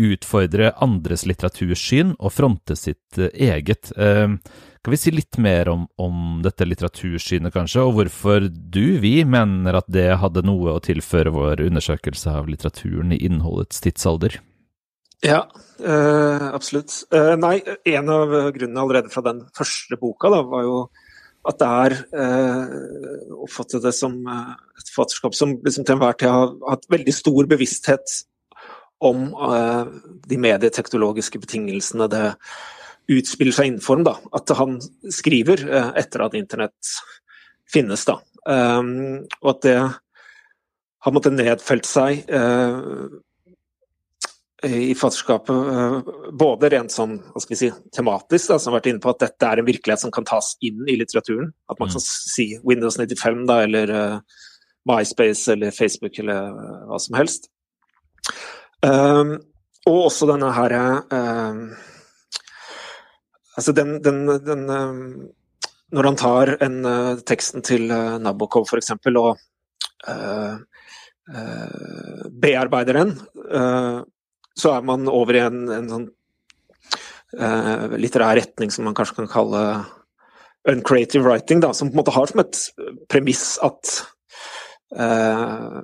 utfordre 0.08 0.72
andres 0.84 1.26
litteratursyn 1.28 2.14
og 2.16 2.34
fronte 2.34 2.78
sitt 2.78 3.20
eh, 3.20 3.32
eget. 3.50 3.92
Eh, 3.96 4.38
kan 4.82 4.94
vi 4.94 5.00
si 5.00 5.12
litt 5.14 5.38
mer 5.42 5.70
om, 5.72 5.86
om, 6.00 6.38
dette 6.44 6.66
litteratursynet, 6.66 7.52
kanskje, 7.54 7.84
og 7.84 7.96
hvorfor 7.98 8.48
du, 8.48 8.98
vi, 9.02 9.16
mener 9.28 9.80
at 9.80 9.88
det 9.90 10.10
hadde 10.22 10.44
noe 10.46 10.76
å 10.76 10.84
tilføre 10.84 11.32
vår 11.34 11.64
undersøkelse 11.66 12.36
av 12.40 12.50
litteraturen 12.50 13.14
i 13.16 13.20
innholdets 13.28 13.82
tidsalder? 13.84 14.38
Ja, 15.24 15.42
øh, 15.82 16.46
absolutt. 16.54 16.94
Uh, 17.10 17.34
nei, 17.40 17.58
en 17.90 18.12
av 18.14 18.34
grunnene 18.54 18.84
allerede 18.84 19.10
fra 19.10 19.24
den 19.26 19.42
første 19.56 19.98
boka 19.98 20.30
da, 20.32 20.44
var 20.46 20.66
jo 20.66 20.80
at 21.48 21.60
det 21.60 21.68
er 21.68 21.94
eh, 22.20 22.72
oppfattet 23.38 23.84
det 23.84 23.94
som 23.96 24.16
et 24.28 24.90
forfatterskap 24.90 25.36
som 25.36 25.54
liksom 25.64 25.86
til 25.86 25.94
enhver 25.94 26.16
tid 26.18 26.32
har 26.32 26.50
hatt 26.68 26.88
veldig 26.92 27.14
stor 27.14 27.48
bevissthet 27.48 28.18
om 29.04 29.28
eh, 29.30 29.84
de 30.28 30.40
medieteknologiske 30.42 31.40
betingelsene, 31.40 32.08
det 32.10 32.24
utspiller 33.08 33.54
seg 33.56 33.70
innenfor 33.70 33.98
ham. 33.98 34.08
da, 34.08 34.16
At 34.36 34.50
han 34.58 34.78
skriver 35.14 35.64
uh, 35.68 35.92
etter 35.98 36.26
at 36.26 36.36
internett 36.38 36.92
finnes. 37.72 38.04
da, 38.08 38.18
um, 38.48 39.24
Og 39.40 39.54
at 39.54 39.64
det 39.64 39.78
har 40.98 41.14
måttet 41.14 41.36
nedfelt 41.38 41.86
seg 41.88 42.28
uh, 42.34 43.08
i 44.66 44.90
fatterskapet, 44.98 46.08
både 46.34 46.68
rent 46.72 46.90
sånn 46.90 47.12
hva 47.30 47.38
skal 47.38 47.54
vi 47.54 47.58
si, 47.60 47.68
tematisk, 47.94 48.48
da, 48.50 48.56
som 48.58 48.72
har 48.72 48.80
vært 48.80 48.88
inne 48.90 49.02
på 49.04 49.12
at 49.12 49.20
dette 49.22 49.46
er 49.46 49.60
en 49.60 49.68
virkelighet 49.68 50.02
som 50.02 50.10
kan 50.10 50.26
tas 50.26 50.56
inn 50.66 50.82
i 50.90 50.96
litteraturen. 50.98 51.52
At 51.70 51.78
man 51.78 51.92
kan 51.92 52.02
mm. 52.02 52.08
si 52.34 52.48
Windows 52.66 52.98
95 52.98 53.44
da, 53.46 53.60
eller 53.68 53.92
uh, 53.94 54.40
MySpace 54.88 55.52
eller 55.52 55.70
Facebook 55.70 56.18
eller 56.18 56.58
hva 56.88 56.98
som 57.02 57.18
helst. 57.20 57.46
Um, 58.82 59.36
og 59.88 60.08
også 60.08 60.26
denne 60.28 60.50
her 60.52 60.74
um, 61.14 61.62
Altså 63.58 63.74
den, 63.74 63.96
den, 64.04 64.22
den 64.46 64.64
um, 64.70 65.02
Når 65.94 66.08
han 66.10 66.18
tar 66.20 66.54
en, 66.64 66.78
uh, 66.86 67.20
teksten 67.26 67.64
til 67.66 67.88
uh, 67.90 68.18
Nabokov 68.22 68.68
f.eks. 68.68 68.92
og 69.10 69.32
uh, 70.08 70.56
bearbeider 72.40 72.96
den, 72.96 73.10
så 74.56 74.70
er 74.72 74.84
man 74.88 75.10
over 75.12 75.36
i 75.36 75.42
en, 75.44 75.58
en 75.68 75.90
sånn 75.90 76.06
litterær 78.00 78.38
retning 78.38 78.72
som 78.72 78.88
man 78.88 78.96
kanskje 78.96 79.18
kan 79.18 79.28
kalle 79.28 79.60
uncreative 80.72 81.26
writing, 81.26 81.60
da, 81.60 81.74
som 81.76 81.90
på 81.90 81.98
en 81.98 82.00
måte 82.00 82.14
har 82.16 82.32
som 82.32 82.40
et 82.40 82.62
premiss 83.12 83.58
at 83.60 83.92
Uh, 84.96 85.82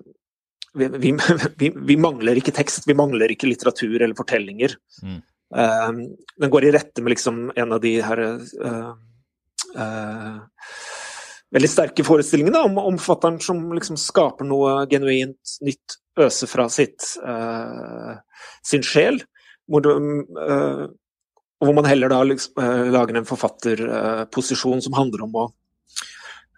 vi, 0.75 0.89
vi, 1.61 1.71
vi, 1.71 1.97
mangler 2.01 2.41
ikke 2.41 2.55
tekst, 2.57 2.89
vi 2.89 2.97
mangler 2.97 3.33
ikke 3.33 3.49
litteratur 3.51 4.01
eller 4.01 4.17
fortellinger. 4.19 4.77
Mm. 5.05 5.21
Uh, 5.55 5.91
den 6.41 6.51
går 6.53 6.67
i 6.67 6.73
rette 6.75 7.03
med 7.03 7.15
liksom 7.15 7.53
en 7.55 7.75
av 7.77 7.83
de 7.83 7.95
her 8.03 8.23
uh, 8.67 8.95
veldig 11.55 11.71
sterke 11.71 12.07
forestillingene 12.07 12.65
om, 12.67 12.79
om 12.83 12.99
forfatteren 12.99 13.39
som 13.43 13.61
liksom 13.77 13.99
skaper 14.01 14.49
noe 14.49 14.83
genuint 14.91 15.57
nytt, 15.63 16.01
øse 16.19 16.47
fra 16.47 16.69
sitt, 16.71 17.03
sin 18.63 18.85
sjel. 18.87 19.19
Hvor, 19.67 19.87
hvor 21.59 21.75
man 21.75 21.89
heller 21.89 22.13
da 22.13 22.21
liksom, 22.27 22.59
lager 22.95 23.19
en 23.19 23.27
forfatterposisjon 23.27 24.83
som 24.85 24.95
handler 24.99 25.25
om 25.27 25.39
å 25.43 25.47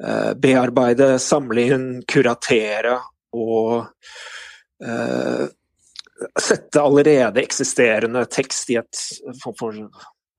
Eh, 0.05 0.35
bearbeide, 0.37 1.19
samle 1.19 1.63
inn, 1.73 1.85
kuratere 2.05 2.99
og 3.37 3.87
uh, 4.85 5.45
sette 6.41 6.81
allerede 6.81 7.43
eksisterende 7.43 8.25
tekst 8.33 8.71
i 8.73 8.79
et 8.81 9.01
for, 9.43 9.55
for 9.59 9.77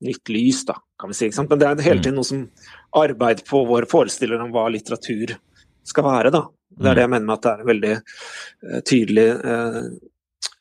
nytt 0.04 0.30
lys, 0.32 0.64
da, 0.68 0.76
kan 1.00 1.10
vi 1.10 1.18
si. 1.18 1.30
Men 1.38 1.60
det 1.60 1.66
er 1.68 1.82
hele 1.86 2.00
mm. 2.00 2.04
tiden 2.04 2.18
noe 2.18 2.28
som 2.28 2.44
arbeid 2.98 3.44
på 3.48 3.64
vår 3.68 3.88
forestiller 3.90 4.40
om 4.42 4.52
hva 4.54 4.68
litteratur 4.72 5.34
skal 5.86 6.06
være. 6.06 6.32
da. 6.34 6.44
Det 6.78 6.90
er 6.90 6.98
det 6.98 7.06
jeg 7.06 7.12
mener 7.14 7.26
med 7.26 7.38
at 7.38 7.44
det 7.44 7.50
er 7.50 7.62
en 7.62 7.72
veldig 7.72 7.94
uh, 7.96 8.78
tydelig 8.86 9.26
uh, 9.42 9.82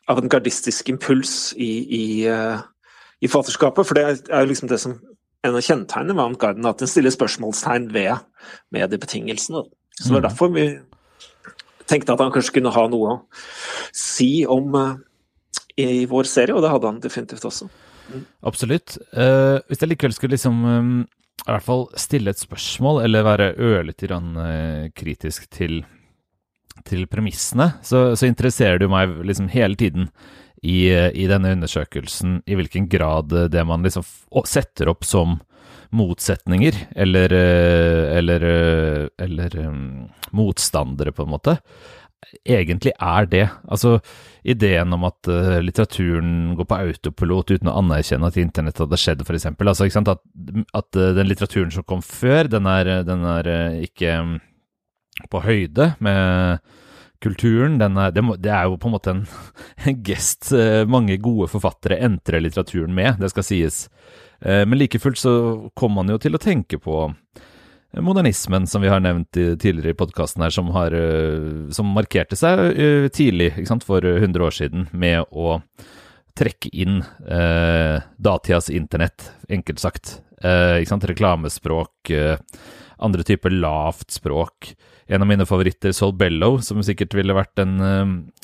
avantgardistisk 0.10 0.90
impuls 0.90 1.36
i, 1.54 1.72
i, 2.00 2.06
uh, 2.32 2.58
i 3.22 3.30
fatterskapet. 3.30 3.86
For 3.86 3.98
det 3.98 4.06
er 4.08 4.46
jo 4.46 4.52
liksom 4.52 4.72
det 4.72 4.82
som 4.82 4.98
en 5.46 5.56
av 5.56 5.62
kjennetegnene 5.64 6.16
ved 6.16 6.24
avantgarden 6.24 6.70
at 6.70 6.82
den 6.82 6.90
stiller 6.90 7.14
spørsmålstegn 7.14 7.92
ved 7.94 8.16
mediebetingelsene. 8.74 9.66
Så 9.98 10.08
det 10.08 10.16
var 10.16 10.24
mm. 10.24 10.30
derfor 10.30 10.54
vi 10.56 10.68
tenkte 11.88 12.16
at 12.16 12.24
han 12.24 12.34
kanskje 12.34 12.58
kunne 12.58 12.74
ha 12.74 12.88
noe 12.92 13.14
å 13.14 13.20
si 13.96 14.32
om 14.50 14.74
uh, 14.76 14.98
i 15.78 16.06
vår 16.10 16.28
serie, 16.30 16.56
og 16.56 16.64
det 16.66 16.72
hadde 16.74 16.90
han 16.90 17.04
definitivt 17.04 17.46
også. 17.46 17.68
Mm. 18.08 18.24
Absolutt. 18.50 18.98
Uh, 19.12 19.60
hvis 19.68 19.84
jeg 19.84 19.92
likevel 19.92 20.16
skulle 20.16 20.38
liksom 20.38 20.64
um, 20.66 20.96
i 21.44 21.52
hvert 21.52 21.66
fall 21.66 21.86
stille 22.00 22.34
et 22.34 22.42
spørsmål, 22.42 23.04
eller 23.06 23.28
være 23.28 23.52
ørlite 23.62 24.10
grann 24.10 24.34
uh, 24.40 24.88
kritisk 24.98 25.50
til, 25.54 25.82
til 26.88 27.06
premissene, 27.12 27.76
så, 27.86 28.10
så, 28.16 28.30
interesserer 28.30 28.82
det 28.82 28.90
meg 28.92 29.14
liksom 29.28 29.52
hele 29.54 29.78
tiden 29.80 30.10
i, 30.64 30.90
i, 30.90 31.28
denne 31.30 31.54
undersøkelsen 31.54 32.40
i 32.50 32.58
hvilken 32.58 32.88
grad 32.90 33.30
det 33.54 33.62
man 33.70 33.86
liksom 33.86 34.06
setter 34.50 34.90
opp 34.90 35.06
som 35.06 35.38
motsetninger, 35.94 36.76
eller, 37.00 37.32
eller, 38.18 38.46
eller 39.24 39.54
um, 39.70 40.10
motstandere, 40.36 41.14
på 41.16 41.24
en 41.24 41.32
måte, 41.32 41.54
egentlig 42.48 42.94
er 42.98 43.30
det. 43.30 43.46
Altså, 43.70 44.00
ideen 44.48 44.96
om 44.96 45.06
at 45.08 45.30
uh, 45.30 45.58
litteraturen 45.64 46.56
går 46.58 46.68
på 46.70 46.80
autopilot 46.80 47.54
uten 47.56 47.72
å 47.72 47.78
anerkjenne 47.82 48.30
at 48.30 48.40
internett 48.40 48.80
hadde 48.82 49.00
skjedd, 49.02 49.24
f.eks. 49.26 49.50
Altså, 49.52 49.88
at, 49.88 50.26
at 50.82 51.00
uh, 51.00 51.12
den 51.18 51.30
litteraturen 51.30 51.74
som 51.74 51.86
kom 51.88 52.04
før, 52.06 52.50
den 52.52 52.70
er, 52.72 52.92
den 53.08 53.26
er 53.28 53.52
uh, 53.52 53.80
ikke 53.84 54.18
um, 54.24 54.38
på 55.34 55.44
høyde 55.44 55.92
med 56.04 56.64
kulturen. 57.24 57.80
Er, 57.82 58.14
det, 58.16 58.24
må, 58.24 58.38
det, 58.40 58.54
er 58.54 58.70
jo 58.70 58.80
på 58.80 58.90
en 58.92 58.96
måte 58.96 59.16
en, 59.16 59.26
en 59.90 60.00
gest 60.06 60.54
mange 60.88 61.18
gode 61.20 61.50
forfattere 61.50 62.00
entrer 62.06 62.44
litteraturen 62.46 62.94
med, 62.96 63.18
det 63.20 63.34
skal 63.34 63.48
sies. 63.48 63.86
Eh, 64.40 64.66
men 64.66 64.78
like 64.78 65.00
fullt 65.00 65.18
så 65.18 65.70
kommer 65.74 66.04
man 66.04 66.14
jo 66.14 66.20
til 66.22 66.38
å 66.38 66.42
tenke 66.42 66.80
på 66.82 67.08
modernismen, 67.92 68.68
som 68.68 68.82
vi 68.82 68.90
har 68.92 69.00
nevnt 69.00 69.32
tidligere 69.32 69.94
i 69.94 69.98
podkasten 69.98 70.44
her, 70.44 70.54
som, 70.54 70.72
har, 70.76 70.94
eh, 70.94 71.70
som, 71.74 71.94
markerte 71.96 72.38
seg 72.40 72.64
eh, 72.74 73.08
tidlig, 73.14 73.54
for 73.86 74.06
100 74.06 74.44
år 74.44 74.56
siden, 74.56 74.88
med 74.92 75.26
å 75.32 75.60
trekke 76.38 76.70
inn 76.74 77.00
eh, 77.26 78.02
datidas 78.18 78.70
internett, 78.70 79.32
enkelt 79.50 79.80
sagt. 79.82 80.20
Eh, 80.44 80.84
Reklamespråk, 80.84 82.10
eh, 82.10 82.38
andre 82.98 83.24
typer 83.24 83.50
lavt 83.50 84.12
språk. 84.12 84.76
En 85.08 85.24
av 85.24 85.28
mine 85.28 85.46
favoritter, 85.48 85.94
Sol 85.96 86.14
Bello, 86.14 86.58
som 86.62 86.84
sikkert 86.84 87.16
ville 87.16 87.34
vært 87.34 87.62
en, 87.64 87.78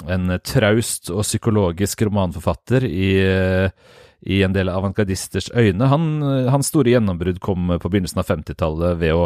en 0.07 0.35
traust 0.47 1.11
og 1.11 1.25
psykologisk 1.25 2.05
romanforfatter 2.07 2.85
i 2.87 3.09
i 4.23 4.41
en 4.45 4.55
del 4.55 4.71
avantgardisters 4.71 5.49
øyne. 5.51 5.89
Han, 5.91 6.09
hans 6.51 6.71
store 6.71 6.93
gjennombrudd 6.93 7.41
kom 7.43 7.73
på 7.75 7.91
begynnelsen 7.91 8.21
av 8.21 8.29
50-tallet 8.29 8.99
ved, 9.01 9.25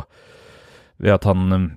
ved, 0.97 1.13
at 1.13 1.27
han 1.29 1.53
um, 1.53 1.67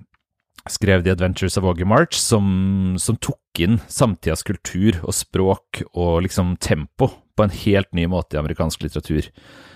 skrev 0.69 1.05
The 1.05 1.13
Adventures 1.13 1.57
of 1.57 1.67
Augie 1.69 1.87
March, 1.87 2.17
som, 2.17 2.95
som, 3.01 3.17
tok 3.21 3.61
inn 3.61 3.79
samtidas 3.91 4.45
kultur 4.47 4.97
og 5.03 5.13
språk 5.17 5.83
og 5.91 6.23
liksom 6.25 6.55
tempo 6.61 7.11
på 7.37 7.45
en 7.45 7.53
helt 7.63 7.91
ny 7.97 8.07
måte 8.09 8.37
i 8.37 8.41
amerikansk 8.41 8.85
litteratur. 8.85 9.29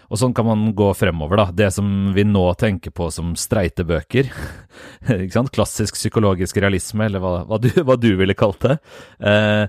Og 0.05 0.19
sånn 0.21 0.35
kan 0.37 0.45
man 0.45 0.67
gå 0.77 0.91
fremover, 0.93 1.39
da. 1.39 1.45
Det 1.65 1.71
som 1.73 1.87
vi 2.13 2.25
nå 2.27 2.43
tenker 2.61 2.93
på 2.93 3.07
som 3.13 3.33
streite 3.39 3.85
bøker. 3.87 4.29
ikke 5.15 5.33
sant? 5.33 5.53
Klassisk 5.53 5.97
psykologisk 5.97 6.59
realisme, 6.61 7.07
eller 7.07 7.23
hva, 7.23 7.39
hva, 7.49 7.61
du, 7.61 7.71
hva 7.81 7.97
du, 7.97 8.11
ville 8.19 8.37
kalt 8.37 8.61
det. 8.67 8.77
Eh, 9.17 9.65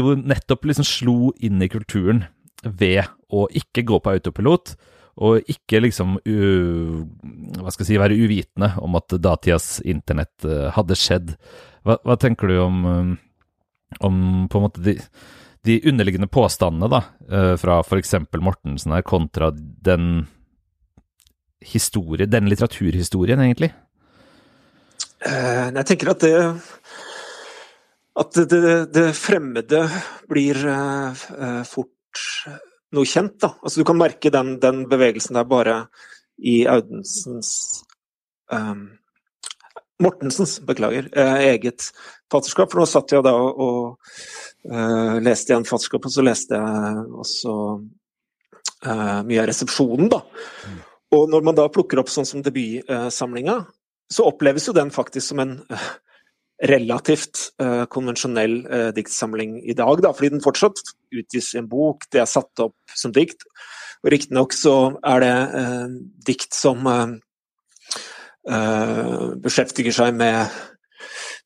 jo 0.00 0.16
nettopp 0.18 0.66
liksom 0.66 0.86
slo 0.88 1.16
inn 1.38 1.62
i 1.62 1.70
kulturen 1.70 2.24
ved 2.64 3.04
å 3.32 3.46
ikke 3.56 3.84
gå 3.88 4.00
på 4.02 4.14
autopilot, 4.16 4.74
og 5.20 5.50
ikke 5.52 5.82
liksom 5.84 6.16
u, 6.24 6.36
hva 7.60 7.72
skal 7.72 7.84
jeg 7.84 7.90
si, 7.90 7.98
være 8.00 8.16
uvitende 8.16 8.70
om 8.80 8.96
at 8.96 9.16
datidas 9.20 9.80
internett 9.84 10.46
uh, 10.48 10.70
hadde 10.72 10.96
skjedd. 10.96 11.34
Hva, 11.84 11.98
hva, 12.06 12.16
tenker 12.20 12.48
du 12.48 12.56
om, 12.62 12.80
um, 12.86 13.12
om 14.06 14.22
på 14.48 14.60
en 14.60 14.64
måte 14.64 14.84
de, 14.84 14.96
de 15.68 15.80
underliggende 15.90 16.30
påstandene 16.32 16.88
da, 16.92 17.02
uh, 17.28 17.54
fra 17.60 17.80
f.eks. 17.84 18.16
Mortensen 18.40 18.96
her, 18.96 19.04
kontra 19.04 19.50
den 19.52 20.24
historie, 21.60 22.28
den 22.30 22.48
litteraturhistorien, 22.48 23.42
egentlig? 23.44 23.74
Jeg 25.20 25.84
tenker 25.84 26.14
at 26.14 26.22
det 26.24 26.36
at 28.20 28.38
det, 28.48 28.60
det 28.96 29.10
fremmede 29.16 29.82
blir 30.28 30.56
fort 31.68 31.92
noe 32.96 33.08
kjent. 33.08 33.38
da. 33.42 33.54
Altså 33.62 33.80
Du 33.80 33.86
kan 33.88 33.98
merke 33.98 34.32
den, 34.32 34.56
den 34.62 34.86
bevegelsen 34.90 35.38
der 35.38 35.46
bare 35.48 35.76
i 36.40 36.64
Audensens 36.70 37.84
um, 38.52 38.88
Mortensens, 40.00 40.56
beklager, 40.64 41.10
uh, 41.12 41.38
eget 41.44 41.90
fatterskap. 42.32 42.70
For 42.72 42.80
nå 42.80 42.86
satt 42.88 43.12
jeg 43.12 43.24
da 43.26 43.34
og, 43.36 43.58
og 43.60 44.72
uh, 44.72 45.18
leste 45.20 45.52
igjen 45.52 45.68
fatterskap, 45.68 46.06
og 46.08 46.14
så 46.14 46.24
leste 46.24 46.56
jeg 46.56 47.02
også 47.20 47.56
uh, 48.86 49.18
mye 49.28 49.42
av 49.42 49.50
resepsjonen, 49.50 50.08
da. 50.12 50.22
Mm. 50.64 50.78
Og 51.18 51.26
når 51.28 51.44
man 51.44 51.58
da 51.58 51.68
plukker 51.72 52.00
opp 52.00 52.08
sånn 52.12 52.28
som 52.28 52.42
debutsamlinga, 52.46 53.58
så 54.10 54.26
oppleves 54.30 54.68
jo 54.70 54.74
den 54.74 54.92
faktisk 54.94 55.32
som 55.32 55.42
en 55.42 55.56
relativt 56.68 57.50
uh, 57.62 57.86
konvensjonell 57.88 58.56
uh, 58.66 58.88
diktsamling 58.96 59.58
i 59.64 59.74
dag, 59.76 60.02
da, 60.04 60.12
fordi 60.16 60.34
den 60.34 60.44
fortsatt 60.44 60.82
utgis 61.16 61.54
i 61.54 61.60
en 61.62 61.68
bok, 61.70 62.04
det 62.12 62.20
er 62.22 62.28
satt 62.28 62.60
opp 62.62 62.76
som 62.96 63.14
dikt. 63.16 63.46
Og 64.04 64.12
Riktignok 64.12 64.54
så 64.56 64.74
er 65.06 65.24
det 65.24 65.34
uh, 65.56 65.98
dikt 66.26 66.56
som 66.56 66.88
beskjeftiger 68.40 69.92
seg 69.92 70.14
med 70.16 70.48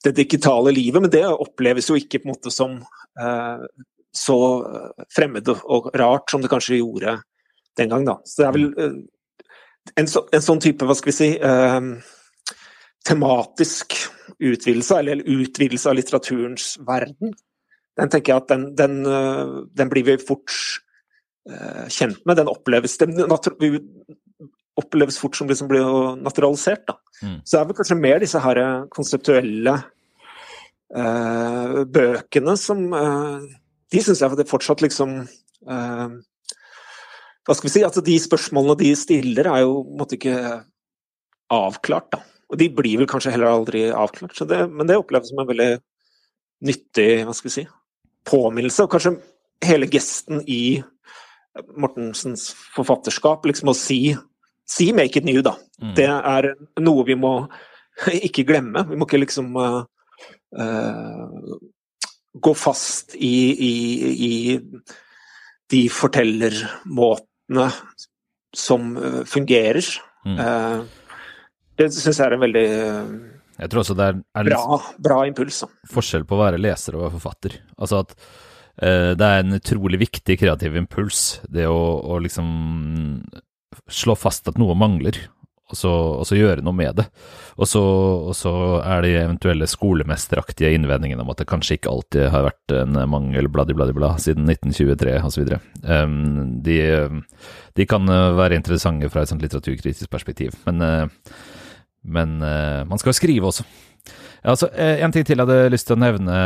det 0.06 0.12
digitale 0.14 0.70
livet, 0.72 1.02
men 1.02 1.10
det 1.10 1.24
oppleves 1.26 1.88
jo 1.90 1.96
ikke 1.98 2.20
på 2.22 2.28
en 2.28 2.32
måte 2.36 2.52
som 2.54 2.76
så 4.14 4.36
fremmed 5.12 5.50
og 5.50 5.88
rart 5.98 6.30
som 6.30 6.44
det 6.44 6.52
kanskje 6.52 6.78
gjorde 6.78 7.16
den 7.80 7.90
gang, 7.90 8.06
da. 8.06 8.14
Så 8.22 8.38
det 8.38 8.46
er 8.46 8.54
vel 8.54 8.68
en, 9.98 10.06
så, 10.06 10.22
en, 10.30 10.46
sånn 10.46 10.62
type, 10.62 10.86
hva 10.86 10.94
skal 10.94 11.10
vi 11.10 11.16
si, 11.18 11.30
tematisk 13.06 13.96
utvidelse, 14.38 14.98
eller 14.98 15.22
utvidelse 15.28 15.90
av 15.90 15.98
litteraturens 15.98 16.74
verden. 16.86 17.34
Den 17.94 18.10
tenker 18.10 18.32
jeg 18.32 18.42
at 18.42 18.50
den, 18.50 18.66
den, 18.78 19.00
uh, 19.06 19.64
den 19.76 19.92
blir 19.92 20.06
vi 20.08 20.18
fort 20.22 20.54
kjent 21.92 22.22
med. 22.24 22.38
Den 22.38 22.48
oppleves, 22.48 22.94
den 22.96 23.18
oppleves 24.80 25.18
fort 25.20 25.36
som 25.36 25.50
liksom 25.50 25.68
blir 25.68 26.14
naturalisert. 26.16 26.86
Da. 26.88 26.94
Mm. 27.20 27.34
Så 27.44 27.50
det 27.50 27.58
er 27.58 27.66
vel 27.68 27.76
kanskje 27.76 27.98
mer 28.00 28.22
disse 28.22 28.40
her 28.40 28.60
konseptuelle 28.88 29.74
bøkene 30.88 32.54
som 32.60 32.86
De 32.88 34.00
syns 34.04 34.20
jeg 34.22 34.36
det 34.38 34.48
fortsatt 34.48 34.80
liksom 34.84 35.26
hva 37.44 37.56
skal 37.56 37.68
vi 37.68 37.72
si, 37.72 37.82
altså 37.84 38.02
De 38.04 38.14
spørsmålene 38.20 38.78
de 38.80 38.92
stiller, 38.96 39.48
er 39.50 39.64
jo 39.64 39.82
på 39.82 39.92
en 39.92 40.00
måte 40.00 40.16
ikke 40.16 40.36
avklart. 41.52 42.08
da. 42.14 42.22
Og 42.54 42.60
de 42.60 42.70
blir 42.70 43.00
vel 43.00 43.10
kanskje 43.10 43.34
heller 43.34 43.50
aldri 43.50 43.88
avklart, 43.90 44.38
det, 44.46 44.60
men 44.70 44.86
det 44.86 44.98
oppleves 45.00 45.32
som 45.32 45.42
en 45.42 45.48
veldig 45.48 45.70
nyttig 46.64 47.08
hva 47.26 47.34
skal 47.34 47.50
vi 47.50 47.54
si, 47.56 47.64
påminnelse. 48.30 48.86
Og 48.86 48.92
kanskje 48.94 49.16
hele 49.64 49.88
gesten 49.90 50.44
i 50.46 50.78
Mortensens 51.78 52.48
forfatterskap, 52.74 53.44
liksom 53.46 53.70
å 53.70 53.76
si, 53.78 54.14
si 54.66 54.92
'make 54.92 55.18
it 55.18 55.26
new', 55.26 55.42
da. 55.42 55.56
Mm. 55.82 55.94
Det 55.98 56.08
er 56.10 56.54
noe 56.80 57.04
vi 57.06 57.18
må 57.18 57.34
ikke 58.28 58.46
glemme. 58.46 58.86
Vi 58.88 58.96
må 58.96 59.06
ikke 59.06 59.22
liksom 59.22 59.54
uh, 59.58 59.82
uh, 60.58 61.58
gå 62.34 62.54
fast 62.54 63.14
i, 63.14 63.34
i, 63.54 63.74
i 64.14 64.32
de 65.70 65.88
fortellermåtene 65.88 67.68
som 68.54 68.96
eh, 68.96 69.22
fungerer. 69.26 69.86
Mm. 70.24 70.38
Eh, 70.38 70.80
det 71.80 71.90
syns 71.94 72.18
jeg 72.18 72.26
er 72.26 72.36
en 72.36 72.44
veldig 72.44 72.66
jeg 73.54 73.70
tror 73.70 73.84
også 73.84 73.94
det 73.98 74.06
er, 74.10 74.16
er 74.40 74.48
bra, 74.50 74.78
bra, 75.06 75.20
impuls. 75.28 75.60
Forskjell 75.92 76.26
på 76.26 76.36
å 76.36 76.42
være 76.42 76.58
leser 76.58 76.96
og 76.98 77.12
forfatter. 77.14 77.60
Altså 77.78 78.02
at 78.02 78.16
eh, 78.82 79.12
det 79.14 79.28
er 79.28 79.44
en 79.44 79.58
utrolig 79.60 80.00
viktig 80.02 80.40
kreativ 80.40 80.74
impuls, 80.80 81.38
det 81.46 81.68
å, 81.70 81.78
å 82.02 82.18
liksom 82.24 82.48
slå 83.90 84.18
fast 84.18 84.50
at 84.50 84.58
noe 84.58 84.74
mangler, 84.78 85.20
og 85.70 85.78
så, 85.78 85.90
og 86.20 86.26
så, 86.28 86.36
gjøre 86.36 86.62
noe 86.66 86.76
med 86.76 86.98
det. 86.98 87.06
Og 87.56 87.66
så, 87.70 87.80
og 87.80 88.34
så 88.36 88.52
er 88.82 89.00
det 89.02 89.14
eventuelle 89.22 89.66
skolemesteraktige 89.70 90.74
innvendingene 90.76 91.24
om 91.24 91.30
at 91.32 91.40
det 91.40 91.48
kanskje 91.50 91.78
ikke 91.78 91.94
alltid 91.94 92.28
har 92.34 92.44
vært 92.50 92.74
en 92.82 92.98
mangel 93.10 93.48
bladibladibla 93.50 94.12
siden 94.22 94.50
1923 94.50 95.16
osv. 95.24 95.54
Um, 95.86 96.60
de, 96.66 96.78
de 97.78 97.88
kan 97.90 98.06
være 98.38 98.60
interessante 98.60 99.08
fra 99.10 99.24
et 99.24 99.32
sånt 99.32 99.42
litteraturkritisk 99.46 100.10
perspektiv, 100.12 100.58
men, 100.68 100.84
uh, 100.84 101.53
men 102.04 102.38
uh, 102.42 102.84
man 102.88 103.00
skal 103.00 103.12
jo 103.12 103.18
skrive 103.18 103.50
også. 103.50 103.66
Ja, 104.44 104.52
altså, 104.52 104.68
eh, 104.76 105.00
En 105.00 105.12
ting 105.12 105.24
til 105.24 105.38
jeg 105.38 105.46
hadde 105.46 105.72
lyst 105.72 105.88
til 105.88 105.96
å 105.96 106.02
nevne, 106.02 106.36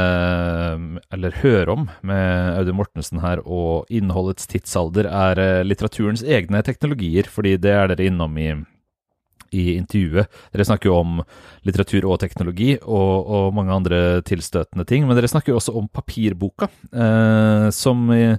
eller 1.11 1.39
høre 1.43 1.75
om, 1.75 1.89
med 2.07 2.55
Audun 2.61 2.79
Mortensen 2.79 3.19
her, 3.25 3.43
og 3.43 3.91
innholdets 3.91 4.47
tidsalder, 4.47 5.11
er 5.11 5.65
litteraturens 5.67 6.23
egne 6.23 6.63
teknologier. 6.63 7.27
Fordi 7.27 7.57
det 7.59 7.75
er 7.75 7.91
dere 7.91 8.07
innom 8.07 8.39
i 8.39 8.53
i 9.55 9.75
intervjuet. 9.79 10.29
Dere 10.53 10.67
snakker 10.69 10.91
jo 10.91 10.97
om 10.99 11.21
litteratur 11.67 12.07
og 12.09 12.19
teknologi 12.23 12.75
og, 12.79 13.29
og 13.29 13.55
mange 13.57 13.75
andre 13.75 14.01
tilstøtende 14.27 14.87
ting, 14.89 15.07
men 15.09 15.17
dere 15.17 15.31
snakker 15.31 15.55
jo 15.55 15.61
også 15.61 15.75
om 15.79 15.89
papirboka, 15.93 16.69
eh, 16.93 17.69
som 17.75 18.09
i, 18.15 18.35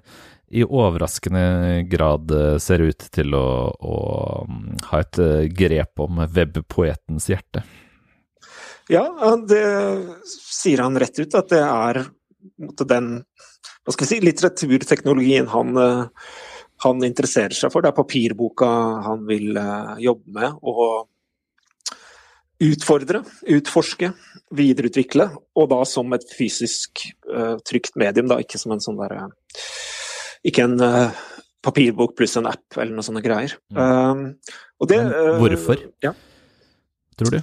i, 0.51 0.63
overraskende 0.63 1.83
grad 1.89 2.31
eh, 2.31 2.57
ser 2.61 2.83
ut 2.85 3.05
til 3.13 3.35
å, 3.37 3.49
å 3.73 3.97
mm, 4.49 4.63
ha 4.91 5.01
et 5.03 5.19
eh, 5.21 5.45
grep 5.53 6.01
om 6.03 6.23
webpoetens 6.25 7.29
hjerte. 7.29 7.63
Ja, 8.89 9.05
det 9.45 9.63
sier 10.25 10.81
han 10.81 10.97
rett 10.97 11.19
ut, 11.21 11.35
at 11.37 11.51
det 11.51 11.61
er 11.61 12.01
den 12.89 13.11
hva 13.85 13.93
skal 13.93 14.05
vi 14.05 14.09
si, 14.09 14.17
litteraturteknologien 14.23 15.49
han 15.51 15.77
uh, 15.77 16.31
han 16.85 17.03
interesserer 17.03 17.53
seg 17.55 17.73
for. 17.73 17.83
Det 17.83 17.91
er 17.91 17.97
papirboka 17.97 18.67
han 19.03 19.25
vil 19.27 19.57
jobbe 19.99 20.31
med 20.37 20.61
og 20.63 21.09
utfordre, 22.63 23.19
utforske, 23.51 24.13
videreutvikle. 24.55 25.27
Og 25.59 25.67
da 25.73 25.81
som 25.89 26.15
et 26.15 26.23
fysisk 26.31 27.03
trygt 27.67 27.99
medium, 27.99 28.29
da, 28.31 28.39
ikke 28.39 28.61
som 28.61 28.71
en 28.71 28.83
sånn 28.83 28.99
derre 29.01 29.27
Ikke 30.47 30.63
en 30.67 30.79
papirbok 31.65 32.13
pluss 32.15 32.37
en 32.39 32.47
app 32.47 32.77
eller 32.77 32.93
noen 32.95 33.05
sånne 33.05 33.23
greier. 33.25 33.57
Mm. 33.75 34.21
Det, 34.87 34.99
Hvorfor, 35.41 35.81
ja. 36.05 36.13
tror 37.19 37.35
du? 37.35 37.41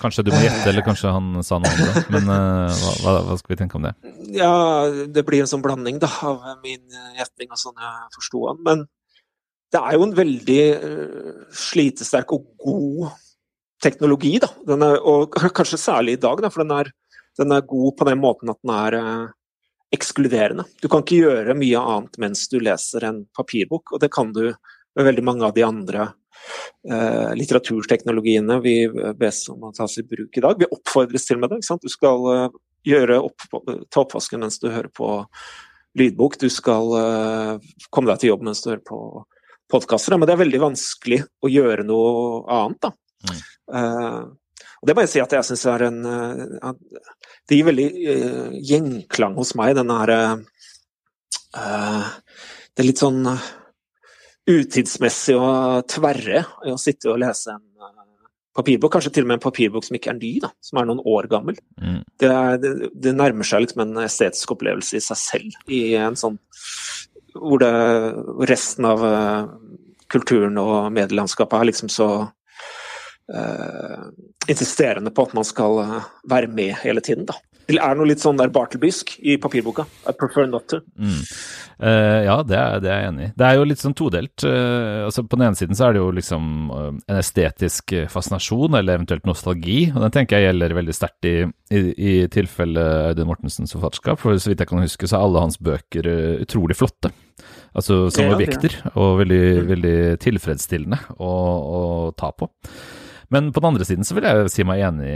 Kanskje 0.00 0.24
du 0.24 0.30
må 0.32 0.40
gjette, 0.40 0.68
eller 0.70 0.84
kanskje 0.84 1.12
han 1.12 1.42
sa 1.44 1.58
noe 1.60 1.70
annet. 1.74 2.08
Men 2.14 2.30
uh, 2.30 2.84
hva, 3.02 3.16
hva, 3.26 3.36
skal 3.40 3.54
vi 3.54 3.58
tenke 3.60 3.76
om 3.76 3.84
det? 3.84 3.92
Ja, 4.36 4.52
det 5.12 5.24
blir 5.28 5.42
en 5.44 5.50
sånn 5.50 5.64
blanding 5.64 6.00
da, 6.02 6.08
av 6.26 6.46
min 6.64 6.82
gjetning 7.18 7.50
og 7.50 7.60
sånn 7.60 7.82
jeg 7.82 8.14
forsto 8.16 8.46
han. 8.48 8.62
Men 8.66 8.86
det 9.70 9.82
er 9.82 9.96
jo 9.96 10.06
en 10.06 10.14
veldig 10.16 10.62
uh, 10.84 11.42
slitesterk 11.66 12.32
og 12.36 12.46
god 12.62 13.10
teknologi, 13.84 14.34
da. 14.42 14.50
Er, 14.76 14.96
og 15.08 15.36
kanskje 15.56 15.80
særlig 15.80 16.16
i 16.16 16.22
dag, 16.22 16.40
da, 16.44 16.52
for 16.52 16.64
den 16.64 16.74
er, 16.76 16.90
den 17.40 17.56
er, 17.56 17.68
god 17.68 17.96
på 17.98 18.08
den 18.08 18.20
måten 18.22 18.52
at 18.52 18.60
den 18.62 18.74
er 18.76 18.98
uh, 19.00 19.28
ekskluderende. 19.94 20.64
Du 20.82 20.88
kan 20.88 21.02
ikke 21.02 21.22
gjøre 21.24 21.56
mye 21.58 21.82
annet 21.82 22.18
mens 22.22 22.46
du 22.50 22.60
leser 22.62 23.06
en 23.08 23.24
papirbok, 23.36 23.94
og 23.94 24.02
det 24.02 24.10
kan 24.14 24.32
du 24.34 24.44
med 24.96 25.06
veldig 25.06 25.24
mange 25.26 25.46
av 25.46 25.54
de 25.54 25.64
andre 25.66 26.06
eh, 26.90 27.30
litteraturteknologiene 27.38 28.58
vi 28.64 28.74
bes 29.18 29.42
om 29.52 29.68
å 29.68 29.72
tas 29.76 29.98
i 30.00 30.06
bruk 30.06 30.38
i 30.38 30.44
dag. 30.44 30.58
Vi 30.58 30.70
oppfordres 30.70 31.26
til 31.28 31.40
med 31.42 31.52
det. 31.52 31.60
Du 31.62 31.90
skal 31.90 32.26
uh, 32.26 33.18
opp, 33.18 33.46
ta 33.90 34.02
oppvasken 34.02 34.42
mens 34.42 34.58
du 34.62 34.70
hører 34.70 34.90
på 34.94 35.10
lydbok. 35.98 36.38
Du 36.38 36.48
skal 36.50 36.96
eh, 36.98 37.70
komme 37.90 38.12
deg 38.12 38.22
til 38.22 38.32
jobb 38.32 38.46
mens 38.46 38.62
du 38.62 38.70
hører 38.72 38.84
på 38.86 39.00
podkaster. 39.70 40.18
Men 40.18 40.30
det 40.30 40.36
er 40.36 40.44
veldig 40.44 40.64
vanskelig 40.70 41.22
å 41.42 41.50
gjøre 41.50 41.86
noe 41.86 42.44
annet. 42.50 42.86
da. 42.86 42.94
Mm. 43.20 44.36
Uh, 44.80 44.82
og 44.82 44.88
Det 44.88 44.96
må 44.96 45.04
jeg 45.04 45.12
si 45.12 45.22
at 45.22 45.36
jeg 45.36 45.46
syns 45.46 45.66
er 45.68 45.86
en 45.90 46.00
Det 46.02 47.58
gir 47.58 47.68
veldig 47.68 47.88
gjenklang 48.64 49.36
hos 49.36 49.54
meg, 49.58 49.76
den 49.76 49.92
herre 49.92 50.20
Det 51.52 52.80
er 52.80 52.88
litt 52.88 53.02
sånn 53.02 53.26
utidsmessig 54.50 55.36
og 55.38 55.86
tverre 55.90 56.44
å 56.68 56.76
sitte 56.80 57.10
og 57.12 57.20
lese 57.22 57.54
en 57.54 57.62
eh, 57.62 58.06
papirbok, 58.56 58.92
kanskje 58.96 59.12
til 59.16 59.26
og 59.26 59.30
med 59.30 59.38
en 59.38 59.44
papirbok 59.44 59.86
som 59.86 59.98
ikke 59.98 60.12
er 60.14 60.18
ny, 60.18 60.32
da, 60.42 60.52
som 60.64 60.80
er 60.80 60.88
noen 60.88 61.02
år 61.08 61.28
gammel. 61.30 61.60
Mm. 61.80 62.00
Det, 62.20 62.32
det, 62.62 62.72
det, 62.94 63.14
nærmer 63.16 63.46
seg 63.46 63.64
liksom 63.64 63.84
en 63.84 64.02
estetisk 64.04 64.56
opplevelse 64.56 64.98
i 64.98 65.04
seg 65.04 65.20
selv, 65.20 65.60
i 65.70 65.82
en 66.00 66.18
sånn 66.18 66.40
hvor 67.36 67.60
det, 67.62 67.70
resten 68.50 68.88
av 68.90 69.04
uh, 69.06 69.44
kulturen 70.10 70.58
og 70.58 70.88
medielandskapet 70.96 71.60
er 71.60 71.68
liksom 71.68 71.92
så 71.92 72.08
uh, 73.34 74.10
insisterende 74.50 75.12
på 75.14 75.28
at 75.28 75.36
man 75.36 75.46
skal 75.46 75.80
uh, 75.84 76.10
være 76.30 76.50
med 76.52 76.74
hele 76.82 77.04
tiden, 77.04 77.28
da. 77.28 77.38
Det 77.70 77.78
er 77.78 77.98
noe 77.98 78.08
litt 78.08 78.22
sånn 78.22 78.38
der 78.38 78.50
Bartelbysk 78.52 79.12
i 79.22 79.36
papirboka. 79.40 79.84
I 80.08 80.14
prefer 80.18 80.48
not 80.50 80.66
to. 80.70 80.80
Mm. 80.98 81.20
Uh, 81.80 82.20
ja, 82.26 82.36
det 82.46 82.56
er, 82.58 82.80
det 82.82 82.90
er, 82.90 82.98
jeg 82.98 83.10
enig 83.10 83.26
i. 83.28 83.30
Det 83.38 83.46
er 83.46 83.56
jo 83.56 83.66
litt 83.68 83.82
sånn 83.82 83.96
todelt. 83.96 84.44
Uh, 84.44 85.06
altså 85.06 85.24
På 85.24 85.38
den 85.38 85.46
ene 85.46 85.58
siden 85.58 85.78
så 85.78 85.86
er 85.86 85.96
det 85.96 86.02
jo 86.02 86.10
liksom 86.16 86.50
uh, 86.72 86.90
en 86.90 87.20
estetisk 87.20 87.94
fascinasjon, 88.12 88.76
eller 88.78 88.98
eventuelt 88.98 89.28
nostalgi. 89.28 89.80
Og 89.94 90.02
den 90.02 90.14
tenker 90.16 90.40
jeg 90.40 90.50
gjelder 90.50 90.76
veldig 90.80 90.96
sterkt 90.96 91.30
i, 91.30 91.34
i, 91.70 91.82
i 91.94 92.14
tilfelle 92.32 92.86
Audun 93.12 93.30
Mortensens 93.30 93.74
forfatterskap. 93.76 94.20
For 94.22 94.36
så 94.36 94.52
vidt 94.52 94.64
jeg 94.64 94.72
kan 94.72 94.84
huske, 94.84 95.08
så 95.08 95.18
er 95.18 95.28
alle 95.28 95.44
hans 95.46 95.60
bøker 95.62 96.10
utrolig 96.40 96.78
flotte. 96.78 97.12
Altså 97.70 98.08
som 98.10 98.26
ja, 98.26 98.34
objekter, 98.34 98.74
ja. 98.80 98.90
og 98.98 99.20
veldig, 99.20 99.44
mm. 99.46 99.68
veldig 99.68 99.98
tilfredsstillende 100.24 100.98
å, 101.22 101.30
å 101.30 101.82
ta 102.18 102.32
på. 102.34 102.50
Men 103.30 103.50
på 103.54 103.62
den 103.62 103.72
andre 103.72 103.86
siden 103.88 104.06
så 104.06 104.16
vil 104.16 104.28
jeg 104.28 104.52
si 104.52 104.66
meg 104.66 104.84
enig 104.86 105.10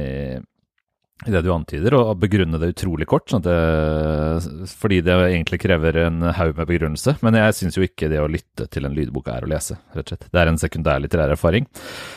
i 1.25 1.31
det 1.31 1.41
du 1.47 1.51
antyder, 1.55 1.95
og 1.97 2.19
begrunne 2.21 2.59
det 2.61 2.73
utrolig 2.73 3.07
kort, 3.09 3.29
sånn 3.31 3.45
det, 3.45 3.55
fordi 4.77 4.99
det 5.07 5.15
egentlig 5.15 5.61
krever 5.63 5.97
en 6.03 6.27
haug 6.37 6.59
med 6.59 6.69
begrunnelse. 6.69 7.15
Men 7.25 7.39
jeg 7.39 7.55
syns 7.57 7.79
jo 7.79 7.85
ikke 7.87 8.11
det 8.13 8.19
å 8.21 8.29
lytte 8.29 8.67
til 8.73 8.89
en 8.89 8.97
lydbok 8.97 9.31
er 9.33 9.47
å 9.47 9.51
lese, 9.51 9.79
rett 9.95 10.09
og 10.11 10.13
slett. 10.13 10.27
Det 10.35 10.43
er 10.43 10.51
en 10.51 10.61
sekundær 10.61 11.01
litterær 11.01 11.37
erfaring. 11.37 11.69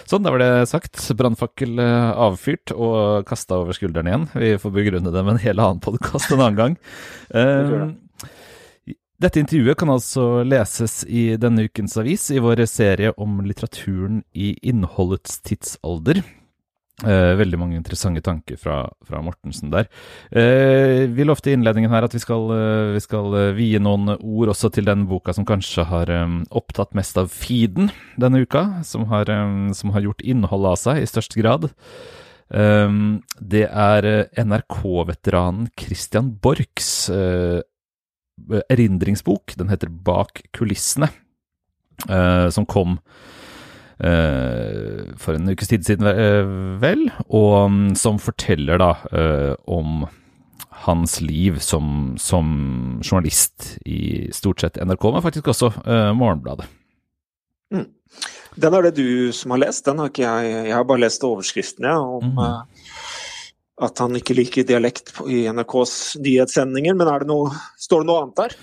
Sånn, 0.10 0.26
da 0.26 0.34
var 0.34 0.44
det 0.44 0.52
sagt. 0.74 1.00
Brannfakkel 1.18 1.78
eh, 1.84 2.10
avfyrt 2.26 2.74
og 2.76 3.30
kasta 3.30 3.62
over 3.62 3.78
skulderen 3.78 4.10
igjen. 4.10 4.28
Vi 4.34 4.52
får 4.66 4.76
begrunne 4.76 5.14
det 5.14 5.24
med 5.24 5.38
en 5.38 5.46
hel 5.46 5.62
annen 5.62 5.84
podkast 5.84 6.34
en 6.34 6.44
annen 6.44 6.62
gang. 6.62 6.78
Uh, 7.38 7.92
dette 9.18 9.42
intervjuet 9.42 9.78
kan 9.80 9.90
altså 9.90 10.44
leses 10.46 11.02
i 11.10 11.32
denne 11.42 11.66
ukens 11.66 11.96
avis 11.98 12.28
i 12.30 12.42
vår 12.44 12.62
serie 12.70 13.14
om 13.18 13.40
litteraturen 13.46 14.22
i 14.38 14.52
innholdets 14.70 15.40
tidsalder. 15.42 16.22
Eh, 17.06 17.32
veldig 17.38 17.58
mange 17.62 17.78
interessante 17.78 18.24
tanker 18.26 18.58
fra, 18.58 18.80
fra 19.06 19.22
Mortensen 19.22 19.70
der. 19.74 19.86
Eh, 20.30 21.06
vi 21.14 21.26
lovte 21.26 21.52
i 21.52 21.54
innledningen 21.58 21.94
her 21.94 22.06
at 22.06 22.14
vi 22.14 22.22
skal, 22.22 22.50
eh, 22.54 22.94
vi 22.96 23.02
skal 23.02 23.36
eh, 23.38 23.52
vie 23.58 23.82
noen 23.82 24.16
ord 24.16 24.54
også 24.54 24.72
til 24.74 24.86
den 24.86 25.06
boka 25.10 25.34
som 25.38 25.46
kanskje 25.46 25.86
har 25.90 26.10
um, 26.10 26.40
opptatt 26.50 26.98
mest 26.98 27.18
av 27.22 27.30
feeden 27.34 27.92
denne 28.18 28.42
uka, 28.46 28.84
som 28.86 29.06
har, 29.14 29.30
um, 29.30 29.70
som 29.78 29.94
har 29.94 30.06
gjort 30.06 30.26
innholdet 30.26 30.74
av 30.74 30.82
seg 30.82 31.02
i 31.02 31.10
størst 31.10 31.38
grad. 31.38 31.70
Um, 32.50 33.24
det 33.38 33.66
er 33.70 34.30
NRK-veteranen 34.42 35.70
Christian 35.78 36.34
Borchs 36.42 37.12
uh, 37.14 37.62
erindringsbok. 38.70 39.56
Den 39.60 39.72
heter 39.74 39.90
Bak 39.90 40.44
kulissene, 40.56 41.10
uh, 42.10 42.48
som 42.54 42.68
kom 42.70 43.00
Eh, 44.00 45.14
for 45.18 45.34
en 45.34 45.50
ukes 45.50 45.72
tid 45.72 45.86
siden, 45.86 46.06
eh, 46.06 46.46
vel, 46.82 47.08
og 47.34 47.72
mm, 47.72 47.96
som 47.98 48.20
forteller 48.22 48.78
da 48.78 48.92
eh, 49.10 49.54
om 49.66 50.06
hans 50.86 51.18
liv 51.24 51.58
som, 51.66 52.14
som, 52.22 52.52
journalist 53.02 53.80
i 53.90 54.30
stort 54.34 54.62
sett 54.62 54.78
NRK, 54.78 55.08
men 55.16 55.26
faktisk 55.26 55.50
også 55.50 55.72
Morgenbladet. 56.14 56.68
Mm. 57.74 57.88
Den 58.62 58.78
er 58.78 58.86
det 58.86 58.94
du 59.00 59.34
som 59.34 59.56
har 59.56 59.64
lest, 59.66 59.86
den 59.90 59.98
har 60.00 60.12
ikke 60.12 60.28
jeg. 60.28 60.52
Jeg 60.70 60.76
har 60.78 60.86
bare 60.88 61.02
lest 61.02 61.26
overskriftene 61.26 61.96
om 61.98 62.30
mm. 62.38 62.44
At 63.78 64.00
han 64.02 64.18
ikke 64.18 64.34
liker 64.34 64.66
dialekt 64.66 65.12
i 65.30 65.44
NRKs 65.54 66.18
nyhetssendinger, 66.24 66.96
men 66.98 67.10
det 67.22 67.28
noe, 67.30 67.52
står 67.78 68.02
det 68.02 68.10
noe 68.10 68.24
annet 68.24 68.40
der? 68.40 68.56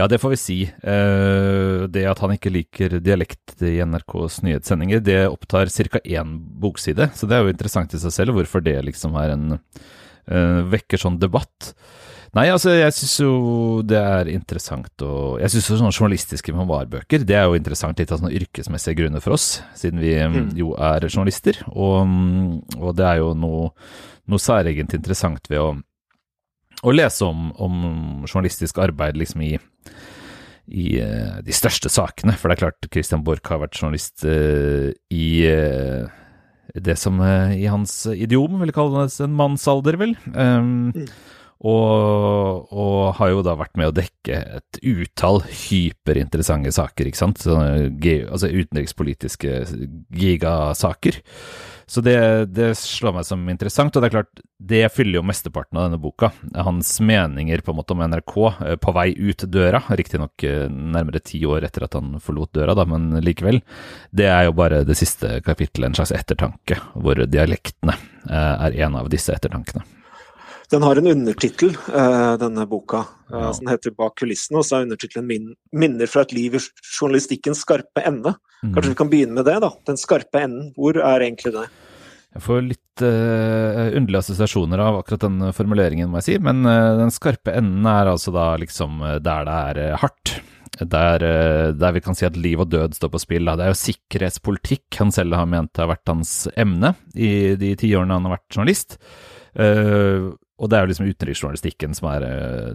Ja, 0.00 0.06
det 0.08 0.18
får 0.22 0.32
vi 0.32 0.38
si. 0.40 0.58
Eh, 0.64 1.82
det 1.92 2.06
at 2.08 2.22
han 2.24 2.32
ikke 2.32 2.54
liker 2.54 2.96
dialekt 3.04 3.60
i 3.68 3.74
NRKs 3.84 4.40
nyhetssendinger, 4.46 5.02
det 5.04 5.18
opptar 5.28 5.68
ca. 5.68 6.00
én 6.00 6.38
bokside. 6.62 7.10
Så 7.12 7.28
det 7.28 7.36
er 7.36 7.44
jo 7.44 7.52
interessant 7.52 7.92
i 7.92 8.00
seg 8.00 8.16
selv 8.16 8.38
hvorfor 8.38 8.64
det 8.64 8.78
liksom 8.88 9.18
er 9.20 9.34
en 9.34 9.58
uh, 9.58 10.60
vekker 10.72 11.04
sånn 11.04 11.20
debatt. 11.20 11.74
Nei, 12.32 12.46
altså 12.48 12.72
jeg 12.72 12.94
syns 12.96 13.18
jo 13.20 13.32
det 13.84 13.98
er 14.00 14.28
interessant 14.32 15.02
å 15.04 15.36
Jeg 15.42 15.52
syns 15.52 15.66
sånne 15.68 15.90
journalistiske 15.92 16.54
memoarbøker 16.56 17.26
det 17.28 17.36
er 17.36 17.44
jo 17.44 17.58
interessant 17.58 17.98
litt 18.00 18.08
av 18.08 18.22
sånne 18.22 18.32
yrkesmessige 18.38 18.96
grunner 19.02 19.20
for 19.20 19.36
oss, 19.36 19.58
siden 19.76 20.00
vi 20.00 20.14
mm. 20.16 20.38
mm. 20.38 20.46
jo 20.56 20.72
er 20.80 21.04
journalister. 21.10 21.60
Og, 21.74 22.08
og, 22.78 22.94
det 22.96 23.04
er 23.10 23.20
jo 23.20 23.34
noe, 23.36 23.68
noe 24.30 24.42
særegent 24.42 24.94
interessant 24.96 25.50
ved 25.50 25.62
å 25.62 25.72
å 26.82 26.92
lese 26.94 27.26
om, 27.26 27.50
om, 27.62 27.74
journalistisk 28.26 28.80
arbeid 28.82 29.18
liksom 29.18 29.44
i, 29.46 29.52
i 30.72 30.86
uh, 30.98 31.38
de 31.44 31.54
største 31.54 31.90
sakene. 31.92 32.34
For 32.38 32.50
det 32.50 32.56
er 32.56 32.62
klart 32.64 32.88
Christian 32.90 33.22
Borch 33.26 33.46
har 33.52 33.60
vært 33.62 33.78
journalist 33.78 34.24
uh, 34.26 34.90
i 35.14 35.28
uh, 35.46 36.10
det 36.74 36.96
som 36.98 37.20
i 37.22 37.66
hans 37.68 37.92
idiom 38.10 38.56
ville 38.62 38.74
kalles 38.74 39.18
en 39.20 39.34
mannsalder, 39.36 39.98
vel. 40.00 40.16
Um, 40.32 40.90
mm. 40.96 41.06
Og, 41.62 42.72
og, 42.74 43.12
har 43.20 43.30
jo 43.30 43.42
da 43.46 43.54
vært 43.54 43.76
med 43.78 43.92
å 43.92 43.94
dekke 43.94 44.38
et 44.58 44.78
utall 44.82 45.42
hyperinteressante 45.46 46.72
saker, 46.74 47.06
ikke 47.06 47.20
sant. 47.20 47.44
Sånne, 47.44 47.92
altså 48.26 48.50
utenrikspolitiske 48.50 49.60
gigasaker. 50.18 51.20
Så 51.86 52.00
det, 52.00 52.16
det, 52.56 52.72
slår 52.78 53.14
meg 53.18 53.26
som 53.28 53.42
interessant, 53.52 53.94
og 53.94 54.02
det 54.02 54.08
er 54.08 54.14
klart, 54.16 54.42
det 54.72 54.82
fyller 54.94 55.20
jo 55.20 55.24
mesteparten 55.28 55.78
av 55.78 55.86
denne 55.86 56.00
boka. 56.02 56.32
Hans 56.56 56.94
meninger 57.04 57.62
på 57.62 57.74
en 57.74 57.78
måte 57.78 57.94
om 57.94 58.02
NRK 58.06 58.36
eh, 58.48 58.76
på 58.80 58.96
vei 58.96 59.08
ut 59.18 59.46
døra, 59.52 59.84
riktignok 59.92 60.46
eh, 60.48 60.66
nærmere 60.66 61.22
ti 61.22 61.42
år 61.46 61.68
etter 61.68 61.86
at 61.86 61.98
han 61.98 62.16
forlot 62.22 62.54
døra, 62.58 62.74
da, 62.78 62.88
men 62.88 63.10
likevel. 63.22 63.60
Det 64.10 64.30
er 64.30 64.48
jo 64.48 64.56
bare 64.58 64.82
det 64.88 64.98
siste 64.98 65.36
kapittelet, 65.46 65.92
en 65.92 65.98
slags 66.00 66.14
ettertanke, 66.16 66.80
hvor 66.96 67.22
dialektene 67.28 67.98
eh, 67.98 68.54
er 68.70 68.80
en 68.86 69.02
av 69.02 69.12
disse 69.12 69.34
ettertankene. 69.36 69.84
Den 70.72 70.84
har 70.86 70.96
en 70.96 71.10
undertittel, 71.10 71.74
denne 72.40 72.64
boka, 72.66 73.02
ja. 73.28 73.50
som 73.52 73.68
heter 73.68 73.92
'Bak 73.92 74.16
kulissene', 74.22 74.56
og 74.56 74.64
så 74.64 74.78
er 74.78 74.86
undertittelen 74.86 75.26
min, 75.28 75.50
'Minner 75.68 76.08
fra 76.08 76.24
et 76.24 76.32
liv 76.32 76.56
i 76.56 76.62
journalistikkens 76.80 77.60
skarpe 77.66 78.00
ende'. 78.00 78.32
Kanskje 78.62 78.88
mm. 78.88 78.94
vi 78.94 78.98
kan 79.00 79.10
begynne 79.10 79.36
med 79.36 79.48
det, 79.50 79.58
da. 79.64 79.72
Den 79.90 79.98
skarpe 79.98 80.40
enden. 80.40 80.70
Hvor 80.78 80.96
er 80.96 81.24
egentlig 81.26 81.52
det? 81.56 81.66
Jeg 82.32 82.44
får 82.46 82.62
litt 82.64 83.02
uh, 83.04 83.90
underlige 83.92 84.22
assosiasjoner 84.22 84.80
av 84.80 85.00
akkurat 85.02 85.26
den 85.26 85.50
formuleringen, 85.56 86.08
må 86.08 86.20
jeg 86.20 86.28
si. 86.28 86.36
Men 86.40 86.62
uh, 86.64 86.94
den 87.00 87.12
skarpe 87.12 87.52
enden 87.58 87.88
er 87.90 88.12
altså 88.12 88.32
da 88.32 88.52
liksom 88.60 89.02
eh, 89.04 89.18
der 89.20 89.48
det 89.48 89.58
er 89.58 89.82
uh, 89.92 90.00
hardt. 90.04 90.38
Der, 90.80 91.20
der, 91.76 91.92
vi 91.92 92.00
kan 92.00 92.16
si 92.16 92.24
at 92.24 92.38
liv 92.40 92.62
og 92.62 92.70
død 92.72 92.94
står 92.96 93.10
på 93.12 93.18
spill. 93.20 93.44
Da. 93.44 93.58
Det 93.60 93.66
er 93.66 93.74
jo 93.74 93.76
sikkerhetspolitikk 93.76 94.96
han 95.02 95.12
selv 95.12 95.36
har 95.36 95.44
ment 95.46 95.76
har 95.78 95.90
vært 95.90 96.08
hans 96.08 96.32
emne 96.58 96.94
i 97.12 97.52
de 97.60 97.74
tiårene 97.78 98.16
han 98.16 98.24
har 98.24 98.38
vært 98.38 98.56
journalist. 98.56 98.96
Og 99.52 100.70
det 100.70 100.76
er 100.76 100.84
jo 100.84 100.90
liksom 100.92 101.08
utenriksjournalistikken 101.10 101.96
som 101.96 102.08
er 102.12 102.24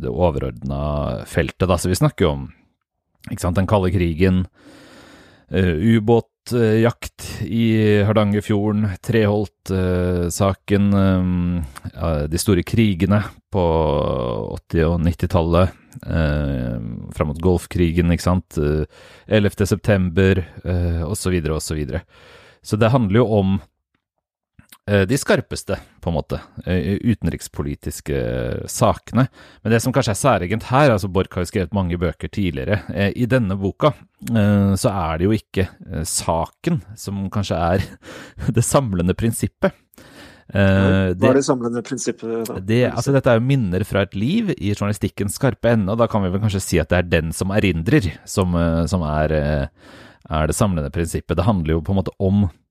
det 0.03 0.11
overordna 0.11 1.23
feltet, 1.29 1.65
da. 1.69 1.77
Så 1.79 1.89
vi 1.89 1.97
snakker 1.97 2.27
jo 2.27 2.31
om 2.35 2.47
sant, 3.35 3.57
den 3.57 3.67
kalde 3.67 3.91
krigen, 3.91 4.45
uh, 5.51 5.75
ubåtjakt 5.75 7.25
uh, 7.41 7.47
i 7.47 8.03
Hardangerfjorden, 8.07 8.89
Treholt-saken, 9.03 10.89
uh, 10.93 12.25
de 12.27 12.41
store 12.41 12.63
krigene 12.67 13.23
på 13.53 13.63
80- 14.71 14.87
og 14.87 14.99
90-tallet, 15.07 15.79
uh, 16.07 16.75
fram 17.15 17.33
mot 17.33 17.41
Golfkrigen, 17.43 18.13
ikke 18.15 18.27
sant, 18.29 18.59
uh, 18.61 18.83
11. 19.27 19.65
september, 19.67 20.43
uh, 20.63 21.03
osv., 21.07 21.39
osv. 21.41 21.59
Så, 21.67 21.79
videre. 21.79 22.05
så 22.63 22.79
det 22.79 22.93
handler 22.93 23.23
jo 23.23 23.31
om 23.41 23.57
Eh, 23.59 23.63
de 24.87 25.17
skarpeste, 25.19 25.75
på 25.99 26.11
en 26.11 26.15
måte, 26.15 26.37
eh, 26.65 26.95
utenrikspolitiske 27.03 28.19
sakene. 28.71 29.27
Men 29.61 29.73
det 29.73 29.81
som 29.83 29.91
kanskje 29.91 30.13
er 30.13 30.19
særegent 30.21 30.67
her, 30.69 30.93
altså 30.93 31.09
Borch 31.11 31.35
har 31.35 31.43
jo 31.43 31.49
skrevet 31.49 31.75
mange 31.75 31.97
bøker 31.99 32.31
tidligere, 32.31 32.79
eh, 32.95 33.11
i 33.15 33.25
denne 33.25 33.57
boka 33.59 33.93
så 34.17 34.89
er 34.89 35.19
det 35.19 35.27
jo 35.27 35.33
ikke 35.35 35.67
saken 36.09 36.79
som 36.97 37.19
kanskje 37.29 37.53
er 37.53 37.83
det 38.55 38.63
samlende 38.65 39.13
prinsippet. 39.13 39.75
Hva 40.49 41.13
er 41.13 41.37
det 41.37 41.43
samlende 41.45 41.83
prinsippet? 41.85 42.47
da? 42.47 42.57
Det, 42.57 42.79
altså 42.89 43.13
Dette 43.13 43.29
er 43.29 43.37
jo 43.37 43.45
minner 43.45 43.85
fra 43.85 44.01
et 44.07 44.15
liv 44.17 44.49
i 44.57 44.71
journalistikkens 44.71 45.37
skarpe 45.37 45.69
ende, 45.69 45.91
og 45.91 46.01
da 46.01 46.07
kan 46.09 46.25
vi 46.25 46.31
vel 46.33 46.41
kanskje 46.41 46.63
si 46.63 46.79
at 46.81 46.89
det 46.89 46.97
er 46.97 47.11
den 47.11 47.29
som 47.35 47.53
erindrer, 47.53 48.09
som, 48.25 48.57
som 48.89 49.05
er, 49.05 49.35
er 49.37 50.49
det 50.49 50.57
samlende 50.57 50.89
prinsippet. 50.89 51.37
Det 51.37 51.45
handler 51.45 51.75
jo 51.75 51.83
på 51.85 51.93
en 51.93 52.01
måte 52.01 52.15
om 52.17 52.47
Eh, 52.47 52.66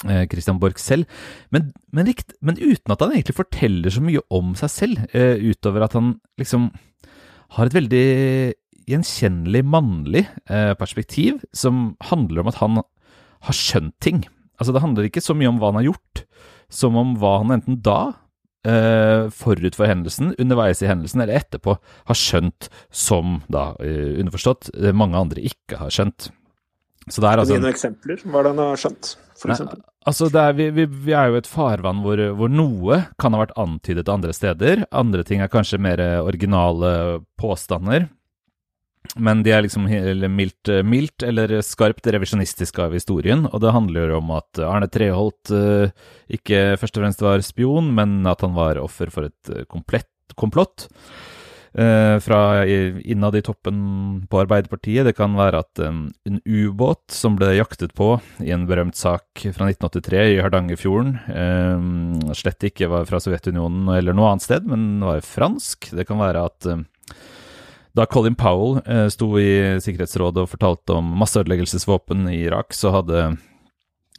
Christian 0.00 0.60
Borch 0.60 0.80
selv, 0.80 1.08
men, 1.52 1.72
men, 1.92 2.08
rikt, 2.08 2.32
men, 2.40 2.56
uten 2.56 2.94
at 2.94 3.02
han 3.02 3.12
egentlig 3.14 3.36
forteller 3.36 3.92
så 3.92 4.02
mye 4.04 4.22
om 4.32 4.54
seg 4.58 4.72
selv, 4.72 5.02
uh, 5.14 5.36
utover 5.36 5.84
at 5.84 5.96
han 5.98 6.14
liksom 6.40 6.70
har 7.56 7.68
et 7.68 7.76
veldig 7.76 8.06
gjenkjennelig 8.90 9.62
mannlig 9.66 10.24
uh, 10.50 10.72
perspektiv 10.78 11.42
som 11.52 11.94
handler 12.10 12.42
om 12.42 12.50
at 12.52 12.62
han 12.62 12.80
har 12.80 13.56
skjønt 13.56 13.96
ting. 14.02 14.24
Altså 14.60 14.74
Det 14.76 14.82
handler 14.84 15.08
ikke 15.08 15.24
så 15.24 15.36
mye 15.36 15.50
om 15.50 15.60
hva 15.60 15.72
han 15.72 15.80
har 15.82 15.90
gjort, 15.90 16.24
som 16.70 16.98
om 17.00 17.14
hva 17.20 17.38
han 17.42 17.56
enten 17.58 17.80
da, 17.84 18.16
forut 18.60 19.72
for 19.72 19.88
hendelsen, 19.88 20.34
underveis 20.36 20.82
i 20.84 20.88
hendelsen 20.90 21.22
eller 21.24 21.38
etterpå, 21.38 21.78
har 21.80 22.18
skjønt 22.18 22.66
som 22.92 23.38
da, 23.48 23.70
underforstått, 23.80 24.68
mange 24.92 25.16
andre 25.16 25.40
ikke 25.48 25.78
har 25.80 25.94
skjønt. 25.96 26.28
Så 27.08 27.22
det 27.24 27.30
er 27.30 27.40
altså 27.40 27.56
Gi 27.56 27.62
noen 27.62 27.72
eksempler. 27.72 28.20
Hva 28.28 28.42
han 28.44 28.60
har 28.60 28.80
skjønt, 28.82 29.14
f.eks.? 29.40 29.64
Altså, 30.08 30.30
er, 30.30 30.54
vi, 30.56 30.68
vi, 30.76 30.86
vi, 30.86 31.12
er 31.16 31.30
jo 31.30 31.40
et 31.40 31.48
farvann 31.48 32.04
hvor, 32.04 32.20
hvor, 32.36 32.52
noe 32.52 33.02
kan 33.20 33.34
ha 33.36 33.42
vært 33.42 33.56
antydet 33.60 34.12
andre 34.12 34.36
steder. 34.36 34.86
Andre 34.92 35.24
ting 35.26 35.42
er 35.42 35.52
kanskje 35.52 35.80
mer 35.82 36.02
originale 36.22 37.20
påstander. 37.40 38.08
Men 39.18 39.40
de 39.42 39.50
er 39.50 39.64
liksom 39.64 39.88
mildt, 40.30 40.70
mildt 40.86 41.24
eller 41.26 41.56
skarpt 41.66 42.06
revisjonistiske 42.14 42.84
av 42.84 42.94
historien. 42.94 43.46
Og 43.48 43.58
det 43.64 43.72
handler 43.74 44.12
jo 44.12 44.20
om 44.20 44.30
at 44.36 44.60
Arne 44.62 44.90
Treholt 44.92 45.50
uh, 45.54 45.90
ikke 46.30 46.76
først 46.78 46.98
og 46.98 47.04
fremst 47.04 47.24
var 47.24 47.42
spion, 47.44 47.90
men 47.96 48.20
at 48.30 48.44
han 48.44 48.54
var 48.54 48.78
offer 48.78 49.10
for 49.10 49.30
et 49.30 49.52
eh, 49.52 49.66
komplett 49.70 50.06
komplott 50.38 50.86
eh, 50.86 51.39
fra 51.70 52.66
innad 52.66 53.36
i 53.38 53.42
toppen 53.46 54.26
på 54.30 54.40
Arbeiderpartiet. 54.42 55.04
Det 55.06 55.14
kan 55.14 55.36
være 55.38 55.60
at 55.62 55.82
um, 55.86 56.00
en 56.26 56.40
ubåt 56.42 57.14
som 57.14 57.36
ble 57.38 57.52
jaktet 57.54 57.94
på 57.94 58.16
i 58.42 58.50
en 58.54 58.66
berømt 58.66 58.98
sak 58.98 59.44
fra 59.54 59.68
1983 59.70 60.24
i 60.34 60.40
Hardangerfjorden, 60.42 61.12
eh, 61.30 62.32
slett 62.34 62.66
ikke 62.66 62.90
var 62.90 63.06
fra 63.06 63.20
Sovjetunionen 63.22 63.90
eller 63.94 64.16
noe 64.16 64.32
annet 64.32 64.46
sted, 64.46 64.66
men 64.66 65.04
var 65.04 65.22
fransk. 65.24 65.92
Det 65.94 66.08
kan 66.08 66.20
være 66.20 66.42
at 66.50 66.70
um, 66.72 66.84
da 67.96 68.06
Colin 68.06 68.38
Powell 68.38 68.80
eh, 68.86 69.06
sto 69.10 69.32
i 69.40 69.78
Sikkerhetsrådet 69.82 70.44
og 70.44 70.50
fortalte 70.52 70.98
om 70.98 71.14
masseødeleggelsesvåpen 71.22 72.28
i 72.30 72.42
Irak, 72.46 72.74
så 72.76 72.94
hadde 72.98 73.30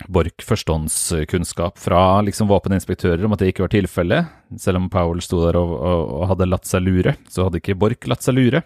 Borch 0.09 0.45
førstehåndskunnskap 0.47 1.79
fra 1.81 2.21
liksom 2.25 2.49
våpeninspektører 2.49 3.25
om 3.27 3.35
at 3.35 3.43
det 3.43 3.51
ikke 3.51 3.65
var 3.65 3.73
tilfellet. 3.73 4.35
Selv 4.61 4.81
om 4.81 4.89
Powell 4.91 5.21
sto 5.23 5.41
der 5.45 5.59
og, 5.59 5.73
og, 5.77 6.03
og, 6.17 6.27
hadde 6.33 6.49
latt 6.49 6.69
seg 6.69 6.85
lure, 6.85 7.15
så 7.31 7.47
hadde 7.47 7.61
ikke 7.61 7.77
Borch 7.79 8.09
latt 8.09 8.25
seg 8.25 8.37
lure. 8.37 8.63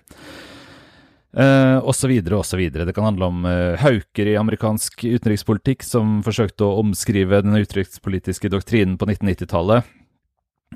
Eh, 1.36 1.78
og 1.84 1.92
så 1.98 2.08
videre 2.08 2.40
og 2.40 2.48
så 2.48 2.60
videre. 2.60 2.88
Det 2.88 2.96
kan 2.96 3.10
handle 3.10 3.28
om 3.28 3.46
eh, 3.50 3.76
hauker 3.82 4.32
i 4.32 4.38
amerikansk 4.40 5.04
utenrikspolitikk 5.04 5.84
som 5.84 6.22
forsøkte 6.26 6.64
å 6.64 6.80
omskrive 6.80 7.42
den 7.44 7.58
utenrikspolitiske 7.60 8.52
doktrinen 8.54 8.96
på 9.02 9.10
1990-tallet. 9.10 9.92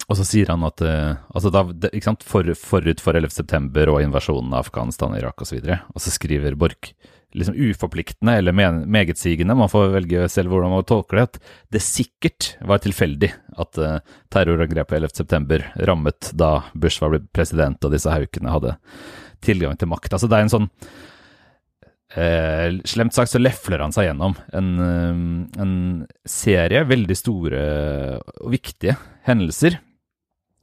Og 0.07 0.17
så 0.17 0.25
sier 0.25 0.49
han 0.49 0.63
at 0.65 0.81
uh, 0.81 1.19
altså 1.33 1.51
da, 1.53 1.65
For, 2.25 2.53
Forut 2.57 3.01
for 3.03 3.17
11. 3.17 3.33
september 3.35 3.91
og 3.93 4.01
invasjonen 4.01 4.53
av 4.55 4.67
Afghanistan, 4.67 5.15
Irak 5.17 5.41
osv. 5.43 5.59
Og, 5.59 5.67
så 5.67 5.79
og 5.93 6.05
så 6.05 6.13
skriver 6.15 6.57
Borch 6.59 6.93
liksom 7.31 7.55
uforpliktende 7.55 8.33
eller 8.37 8.55
megetsigende, 8.85 9.55
man 9.55 9.69
får 9.69 9.91
velge 9.93 10.29
selv 10.33 10.49
hvordan 10.49 10.71
man 10.73 10.87
tolker 10.87 11.19
det, 11.19 11.25
at 11.27 11.37
det 11.75 11.81
sikkert 11.85 12.55
var 12.65 12.81
tilfeldig 12.81 13.29
at 13.61 13.81
uh, 13.81 13.99
terrorangrepet 14.33 15.05
11.9 15.11 15.85
rammet 15.85 16.31
da 16.33 16.55
Bush 16.73 17.03
var 17.03 17.13
blitt 17.13 17.29
president 17.35 17.85
og 17.85 17.93
disse 17.93 18.09
haukene 18.09 18.55
hadde 18.55 18.73
tilgang 19.45 19.77
til 19.79 19.91
makt. 19.91 20.15
Altså 20.15 20.29
det 20.29 20.39
er 20.39 20.47
en 20.47 20.51
sånn 20.51 20.65
eh, 22.17 22.73
Slemt 22.89 23.15
sagt 23.15 23.31
så 23.31 23.39
lefler 23.39 23.85
han 23.85 23.93
seg 23.95 24.09
gjennom 24.09 24.33
en, 24.57 24.71
uh, 24.81 25.61
en 25.61 25.75
serie 26.27 26.81
veldig 26.89 27.17
store 27.17 27.61
og 28.41 28.49
viktige 28.57 28.97
hendelser, 29.29 29.77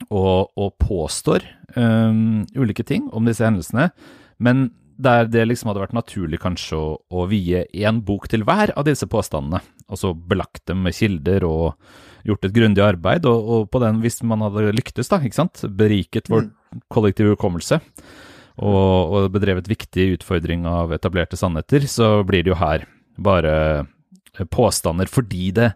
og, 0.08 0.52
og 0.56 0.74
påstår 0.82 1.44
ulike 1.76 2.84
ting 2.86 3.08
om 3.12 3.26
disse 3.26 3.44
hendelsene. 3.44 3.90
Men 4.38 4.68
der 4.96 5.28
det 5.28 5.44
liksom 5.44 5.70
hadde 5.70 5.82
vært 5.82 5.96
naturlig 5.96 6.40
kanskje 6.40 6.78
å, 6.78 6.84
å 7.12 7.26
vie 7.28 7.64
én 7.76 8.00
bok 8.04 8.28
til 8.32 8.46
hver 8.48 8.72
av 8.76 8.86
disse 8.88 9.08
påstandene, 9.10 9.60
og 9.92 10.00
så 10.00 10.12
belagt 10.16 10.64
dem 10.70 10.82
med 10.86 10.96
kilder 10.96 11.44
og 11.46 11.74
gjort 12.26 12.48
et 12.48 12.54
grundig 12.56 12.82
arbeid, 12.82 13.26
og, 13.28 13.50
og, 13.50 13.66
på 13.70 13.80
den, 13.82 14.00
hvis 14.02 14.22
man 14.26 14.42
hadde 14.46 14.72
lyktes, 14.74 15.10
da, 15.12 15.20
ikke 15.22 15.40
sant, 15.42 15.62
beriket 15.78 16.30
vår 16.32 16.48
mm. 16.48 16.80
kollektive 16.92 17.36
hukommelse 17.36 17.78
og, 18.56 19.12
og 19.12 19.28
bedrevet 19.34 19.68
viktig 19.70 20.08
utfordring 20.16 20.64
av 20.70 20.94
etablerte 20.96 21.38
sannheter, 21.38 21.86
så 21.90 22.24
blir 22.26 22.46
det 22.46 22.54
jo 22.54 22.60
her 22.60 22.88
bare 23.16 23.86
påstander 24.52 25.08
fordi 25.08 25.52
det 25.56 25.70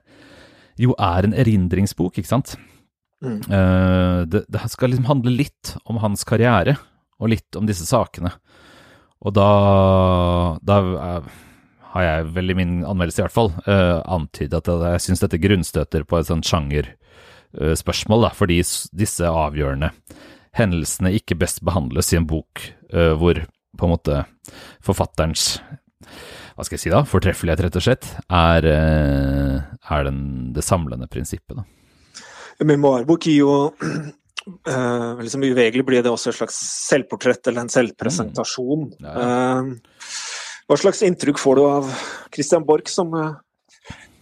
jo 0.80 0.96
er 0.96 1.28
en 1.28 1.36
erindringsbok, 1.36 2.18
ikke 2.18 2.32
sant. 2.32 2.56
Mm. 3.20 3.40
Uh, 3.50 4.22
det, 4.30 4.44
det 4.48 4.64
skal 4.72 4.92
liksom 4.92 5.08
handle 5.10 5.34
litt 5.34 5.74
om 5.84 6.00
hans 6.00 6.24
karriere, 6.28 6.78
og 7.20 7.34
litt 7.34 7.56
om 7.58 7.68
disse 7.68 7.84
sakene. 7.88 8.32
Og 9.20 9.34
da, 9.36 9.50
da 10.64 10.78
har 11.92 12.06
jeg 12.06 12.28
vel 12.36 12.52
i 12.52 12.56
min 12.56 12.74
anmeldelse 12.86 13.20
i 13.20 13.24
hvert 13.26 13.36
fall 13.36 13.52
uh, 13.66 14.00
antydet 14.08 14.68
at 14.70 14.84
jeg 14.94 15.04
syns 15.04 15.24
dette 15.24 15.40
grunnstøter 15.42 16.06
på 16.08 16.20
et 16.20 16.30
sånt 16.30 16.48
sjangerspørsmål, 16.48 18.28
uh, 18.30 18.36
fordi 18.36 18.60
disse 18.96 19.28
avgjørende 19.28 19.92
hendelsene 20.56 21.12
ikke 21.18 21.38
best 21.38 21.60
behandles 21.66 22.12
i 22.14 22.18
en 22.18 22.28
bok 22.30 22.64
uh, 22.94 23.12
hvor 23.20 23.42
på 23.78 23.86
en 23.86 23.92
måte 23.92 24.22
forfatterens 24.84 25.58
hva 26.56 26.64
skal 26.66 26.76
jeg 26.76 26.82
si 26.82 26.90
da, 26.92 27.04
fortreffelighet, 27.08 27.62
rett 27.64 27.76
og 27.78 27.84
slett, 27.84 28.06
er, 28.36 28.66
er 28.68 30.02
den, 30.04 30.18
det 30.52 30.64
samlende 30.66 31.06
prinsippet. 31.08 31.56
da. 31.56 31.64
Memoarbok 32.66 33.26
gir 33.28 33.40
jo 33.40 33.52
uh, 33.70 35.20
liksom 35.20 35.44
Uvegelig 35.48 35.86
blir 35.86 36.04
det 36.04 36.12
også 36.12 36.32
et 36.32 36.40
slags 36.40 36.58
selvportrett 36.88 37.50
eller 37.50 37.64
en 37.64 37.72
selvpresentasjon. 37.72 38.90
Mm. 38.90 39.06
Ja, 39.06 39.14
ja. 39.14 39.60
Uh, 39.60 40.10
hva 40.70 40.78
slags 40.78 41.00
inntrykk 41.02 41.40
får 41.42 41.58
du 41.58 41.64
av 41.66 41.88
Christian 42.30 42.66
Borch 42.66 42.92
som 42.92 43.10
uh, 43.16 43.32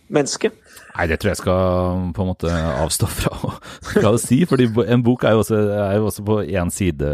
menneske? 0.09 0.53
Nei, 0.95 1.07
det 1.11 1.21
tror 1.21 1.35
jeg 1.35 1.41
skal 1.43 2.07
på 2.17 2.25
en 2.25 2.31
måte 2.31 2.53
avstå 2.53 3.11
fra 3.13 3.35
å, 3.45 3.53
fra 3.93 4.15
å 4.15 4.21
si. 4.23 4.41
fordi 4.49 4.71
en 4.89 5.05
bok 5.05 5.27
er 5.29 5.37
jo 5.37 5.45
også, 5.45 5.61
er 5.77 5.99
jo 5.99 6.09
også 6.09 6.25
på 6.27 6.41
én 6.49 6.73
side, 6.75 7.13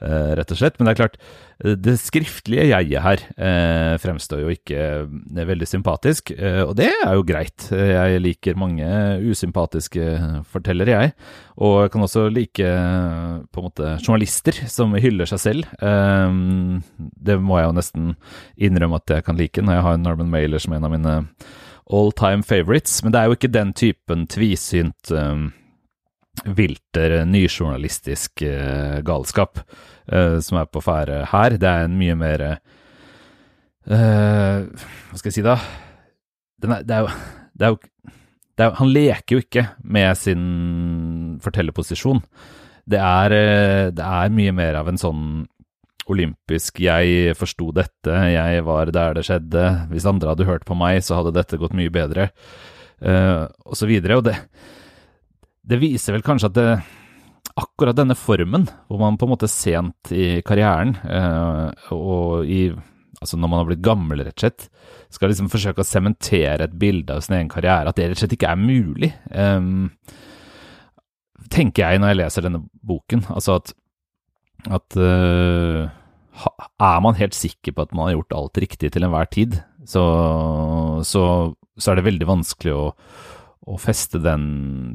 rett 0.00 0.52
og 0.52 0.58
slett. 0.58 0.78
Men 0.78 0.88
det 0.88 0.92
er 0.92 1.00
klart, 1.00 1.16
det 1.60 1.96
skriftlige 2.00 2.64
jeget 2.70 3.02
her 3.04 3.22
eh, 3.36 3.94
fremstår 4.00 4.40
jo 4.44 4.52
ikke 4.54 4.80
eh, 5.04 5.48
veldig 5.50 5.68
sympatisk, 5.68 6.32
eh, 6.32 6.62
og 6.64 6.72
det 6.78 6.88
er 6.88 7.16
jo 7.18 7.26
greit. 7.28 7.66
Jeg 7.68 8.22
liker 8.24 8.56
mange 8.60 8.88
usympatiske 9.28 10.06
fortellere, 10.48 10.96
jeg. 10.96 11.14
Og 11.60 11.82
jeg 11.84 11.92
kan 11.92 12.06
også 12.06 12.26
like 12.32 12.70
på 13.52 13.60
en 13.60 13.66
måte 13.68 13.92
journalister 14.00 14.56
som 14.72 14.96
hyller 14.96 15.28
seg 15.28 15.42
selv. 15.44 15.72
Eh, 15.84 16.36
det 16.96 17.40
må 17.44 17.60
jeg 17.60 17.68
jo 17.68 17.76
nesten 17.76 18.12
innrømme 18.56 19.02
at 19.02 19.16
jeg 19.18 19.28
kan 19.28 19.40
like 19.40 19.60
når 19.64 19.76
jeg 19.76 19.88
har 19.90 20.00
Norman 20.00 20.32
Mailer 20.32 20.62
som 20.62 20.76
en 20.76 20.88
av 20.88 20.94
mine 20.96 21.18
all 21.90 22.12
time 22.16 22.46
favorites. 22.46 23.02
Men 23.04 23.12
det 23.12 23.20
er 23.20 23.28
jo 23.28 23.36
ikke 23.36 23.52
den 23.52 23.74
typen 23.76 24.24
tvisynt 24.30 25.12
eh, 25.12 25.48
vilter 26.44 27.20
nyjournalistisk 27.28 28.42
eh, 28.46 29.00
galskap 29.04 29.60
uh, 29.60 30.38
som 30.40 30.60
er 30.60 30.68
på 30.70 30.82
ferde 30.84 31.24
her. 31.32 31.56
Det 31.60 31.68
er 31.68 31.88
en 31.88 31.98
mye 32.00 32.16
mer 32.18 32.46
Hva 33.90 35.18
skal 35.18 35.30
jeg 35.30 35.38
si, 35.40 35.42
da? 35.42 35.56
Er, 36.62 36.82
det 36.86 36.94
er 36.94 37.06
jo, 37.06 37.12
det 37.56 37.66
er 37.66 37.72
jo 37.72 37.78
det 38.60 38.66
er, 38.66 38.74
Han 38.76 38.92
leker 38.92 39.36
jo 39.36 39.44
ikke 39.44 39.64
med 39.80 40.18
sin 40.20 40.42
fortellerposisjon. 41.40 42.20
Det 42.90 43.00
er, 43.00 43.34
eh, 43.36 43.86
det 43.94 44.04
er 44.04 44.34
mye 44.36 44.52
mer 44.56 44.76
av 44.82 44.90
en 44.90 45.00
sånn 45.00 45.24
olympisk 46.10 46.80
'jeg 46.80 47.36
forsto 47.38 47.70
dette, 47.72 48.10
jeg 48.10 48.64
var 48.66 48.90
der 48.90 49.14
det 49.14 49.24
skjedde', 49.24 49.88
hvis 49.92 50.06
andre 50.06 50.30
hadde 50.34 50.48
hørt 50.48 50.64
på 50.66 50.74
meg, 50.74 51.02
så 51.02 51.20
hadde 51.20 51.36
dette 51.36 51.56
gått 51.56 51.72
mye 51.72 51.88
bedre, 51.88 52.30
uh, 53.00 53.46
og 53.64 53.76
så 53.78 53.86
videre. 53.86 54.16
Og 54.18 54.24
det, 54.24 54.34
det 55.66 55.80
viser 55.82 56.16
vel 56.16 56.24
kanskje 56.24 56.50
at 56.50 56.56
det, 56.56 56.68
akkurat 57.60 57.98
denne 57.98 58.16
formen, 58.18 58.68
hvor 58.88 59.00
man 59.02 59.18
på 59.20 59.26
en 59.26 59.34
måte 59.34 59.50
sent 59.50 60.12
i 60.14 60.40
karrieren, 60.46 60.96
eh, 61.04 61.92
og 61.96 62.46
i 62.46 62.70
Altså 63.20 63.36
når 63.36 63.50
man 63.52 63.58
har 63.60 63.66
blitt 63.68 63.82
gammel, 63.84 64.22
rett 64.24 64.32
og 64.32 64.40
slett, 64.40 64.62
skal 65.12 65.28
liksom 65.28 65.50
forsøke 65.52 65.82
å 65.82 65.84
sementere 65.84 66.64
et 66.64 66.76
bilde 66.80 67.12
av 67.12 67.20
sin 67.20 67.34
egen 67.36 67.50
karriere, 67.52 67.90
at 67.90 67.98
det 67.98 68.06
rett 68.06 68.16
og 68.16 68.20
slett 68.22 68.32
ikke 68.38 68.48
er 68.48 68.56
mulig. 68.56 69.10
eh, 69.28 69.66
tenker 71.52 71.84
jeg 71.84 72.00
når 72.00 72.12
jeg 72.12 72.20
leser 72.20 72.46
denne 72.46 72.62
boken. 72.86 73.26
Altså 73.34 73.58
at, 73.58 73.72
at 74.70 74.96
uh, 74.96 75.90
er 76.80 77.02
man 77.04 77.18
helt 77.18 77.36
sikker 77.36 77.74
på 77.74 77.86
at 77.86 77.94
man 77.96 78.08
har 78.08 78.18
gjort 78.18 78.36
alt 78.38 78.62
riktig 78.64 78.92
til 78.94 79.06
enhver 79.06 79.28
tid, 79.32 79.58
så, 79.88 80.04
så, 81.06 81.22
så 81.76 81.92
er 81.92 82.00
det 82.00 82.06
veldig 82.08 82.28
vanskelig 82.30 82.76
å 82.76 82.84
å 83.68 83.76
feste 83.80 84.20
den, 84.22 84.44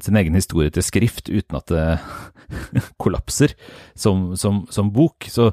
sin 0.04 0.18
egen 0.18 0.38
historie 0.38 0.74
til 0.74 0.86
skrift 0.86 1.30
uten 1.30 1.60
at 1.60 1.70
det 1.70 1.86
kollapser 3.02 3.54
som, 3.94 4.32
som, 4.40 4.64
som 4.74 4.92
bok. 4.94 5.28
Så, 5.30 5.52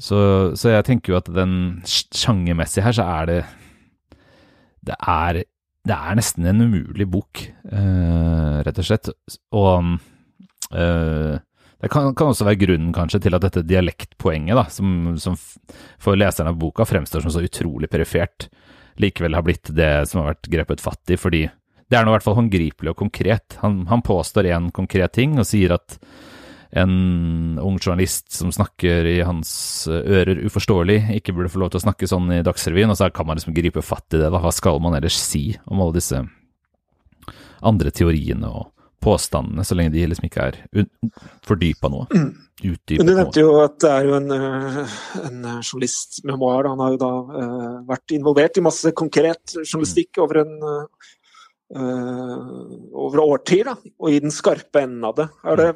så, 0.00 0.18
så, 0.56 0.72
jeg 0.72 0.86
tenker 0.88 1.12
jo 1.12 1.20
at 1.20 1.30
den 1.32 1.82
sjangermessig 1.86 2.84
her, 2.86 2.96
så 2.96 3.08
er 3.20 3.28
det 3.30 3.40
Det 4.82 4.96
er, 4.98 5.44
det 5.86 5.94
er 5.94 6.16
nesten 6.18 6.48
en 6.48 6.64
umulig 6.64 7.06
bok, 7.06 7.44
eh, 7.70 8.56
rett 8.66 8.80
og 8.82 8.86
slett. 8.88 9.12
Og 9.54 9.92
eh, 10.74 11.36
det 11.82 11.90
kan, 11.90 12.10
kan, 12.14 12.32
også 12.32 12.46
være 12.46 12.60
grunnen 12.64 12.90
kanskje 12.94 13.20
til 13.22 13.34
at 13.34 13.44
dette 13.44 13.62
dialektpoenget, 13.66 14.56
da, 14.58 14.66
som, 14.70 15.14
som 15.22 15.38
for 16.02 16.18
leserne 16.18 16.50
av 16.50 16.58
boka 16.58 16.86
fremstår 16.86 17.22
som 17.22 17.34
så 17.34 17.42
utrolig 17.46 17.90
perifert, 17.90 18.48
likevel 19.02 19.34
har 19.34 19.46
blitt 19.46 19.70
det 19.74 19.92
som 20.10 20.20
har 20.22 20.32
vært 20.32 20.50
grepet 20.50 20.82
fatt 20.82 21.14
i, 21.14 21.18
fordi 21.18 21.46
det 21.92 21.98
er 21.98 22.06
nå 22.06 22.12
i 22.12 22.16
hvert 22.16 22.24
fall 22.24 22.38
håndgripelig 22.38 22.94
og 22.94 23.00
konkret. 23.02 23.58
Han, 23.60 23.82
han 23.90 24.04
påstår 24.04 24.48
én 24.48 24.70
konkret 24.72 25.12
ting 25.18 25.36
og 25.36 25.44
sier 25.48 25.74
at 25.76 25.98
en 26.72 27.58
ung 27.60 27.76
journalist 27.76 28.32
som 28.32 28.52
snakker 28.52 29.04
i 29.04 29.18
hans 29.28 29.84
ører 29.92 30.40
uforståelig, 30.46 31.02
ikke 31.18 31.34
burde 31.36 31.52
få 31.52 31.60
lov 31.60 31.74
til 31.74 31.82
å 31.82 31.84
snakke 31.84 32.08
sånn 32.08 32.30
i 32.32 32.44
Dagsrevyen, 32.46 32.88
og 32.88 32.96
så 32.96 33.10
kan 33.12 33.28
man 33.28 33.36
liksom 33.36 33.52
gripe 33.56 33.84
fatt 33.84 34.16
i 34.16 34.22
det. 34.22 34.30
Da. 34.32 34.40
Hva 34.40 34.54
skal 34.56 34.80
man 34.80 34.96
ellers 34.96 35.18
si 35.20 35.50
om 35.68 35.82
alle 35.84 35.98
disse 35.98 36.22
andre 37.60 37.92
teoriene 37.92 38.48
og 38.48 38.70
påstandene, 39.04 39.66
så 39.66 39.76
lenge 39.76 39.92
de 39.92 40.08
liksom 40.08 40.30
ikke 40.30 40.48
er 40.48 40.88
fordypa 41.44 41.92
noe? 41.92 42.08
Mm. 42.08 42.32
Men 42.62 43.08
Du 43.08 43.10
nevnte 43.10 43.42
jo 43.42 43.56
at 43.58 43.80
det 43.82 43.88
er 43.90 44.04
jo 44.06 44.12
en, 44.20 44.28
eh, 44.30 44.92
en 45.26 45.38
journalistmemoar. 45.58 46.68
Han 46.70 46.78
har 46.78 46.92
jo 46.94 47.00
da 47.00 47.08
uh, 47.26 47.80
vært 47.88 48.14
involvert 48.14 48.60
i 48.60 48.62
masse 48.62 48.92
konkret 48.94 49.56
journalistikk 49.64 50.20
over 50.22 50.44
en 50.44 50.52
over 51.72 53.22
årtier, 53.22 53.70
da, 53.70 53.92
og 53.98 54.12
i 54.12 54.20
den 54.20 54.32
skarpe 54.34 54.82
enden 54.84 55.04
av 55.08 55.16
det. 55.16 55.28
Er 55.48 55.60
det 55.60 55.68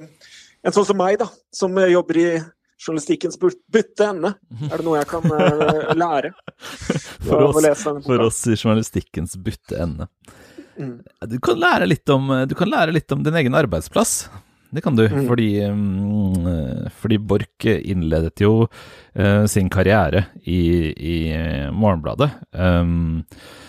en 0.67 0.75
sånn 0.75 0.89
som 0.91 0.99
meg, 1.01 1.19
da, 1.23 1.29
som 1.55 1.77
jobber 1.79 2.21
i 2.21 2.29
journalistikkens 2.77 3.39
bytte 3.41 4.11
ende, 4.11 4.35
er 4.69 4.77
det 4.77 4.85
noe 4.85 4.99
jeg 4.99 5.09
kan 5.09 5.25
uh, 5.25 5.95
lære? 5.97 6.33
for, 7.27 7.47
oss, 7.49 7.85
for 8.05 8.25
oss 8.27 8.43
i 8.51 8.57
journalistikkens 8.57 9.39
bytte 9.41 9.79
ende. 9.81 10.09
Mm. 10.77 10.99
Du, 11.33 11.39
kan 11.41 11.57
lære 11.61 11.89
litt 11.89 12.13
om, 12.13 12.29
du 12.45 12.53
kan 12.59 12.69
lære 12.69 12.93
litt 12.93 13.13
om 13.17 13.23
din 13.25 13.39
egen 13.41 13.57
arbeidsplass. 13.57 14.27
Det 14.77 14.83
kan 14.85 14.99
du, 14.99 15.07
mm. 15.09 15.29
fordi, 15.31 15.51
um, 15.71 16.91
fordi 17.01 17.21
Borch 17.23 17.69
innledet 17.73 18.43
jo 18.45 18.67
sin 19.49 19.71
karriere 19.73 20.27
i, 20.45 20.61
i 20.93 21.17
Morgenbladet. 21.73 22.29
Um, 22.53 23.23
Eh, 23.33 23.66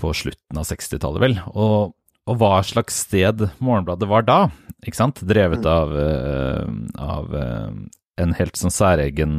på 0.00 0.12
slutten 0.16 0.60
av 0.60 0.66
60-tallet, 0.68 1.22
vel. 1.22 1.36
Og, 1.52 1.94
og, 2.28 2.34
hva 2.40 2.58
slags 2.66 3.02
sted 3.06 3.46
Morgenbladet 3.64 4.08
var 4.10 4.26
da, 4.28 4.38
ikke 4.86 5.00
sant? 5.00 5.22
Drevet 5.26 5.64
mm. 5.64 5.70
av, 5.72 5.94
uh, 5.94 6.72
av 7.04 7.34
uh, 7.34 7.70
en 8.18 8.34
helt 8.34 8.58
sånn 8.58 8.74
særegen 8.74 9.36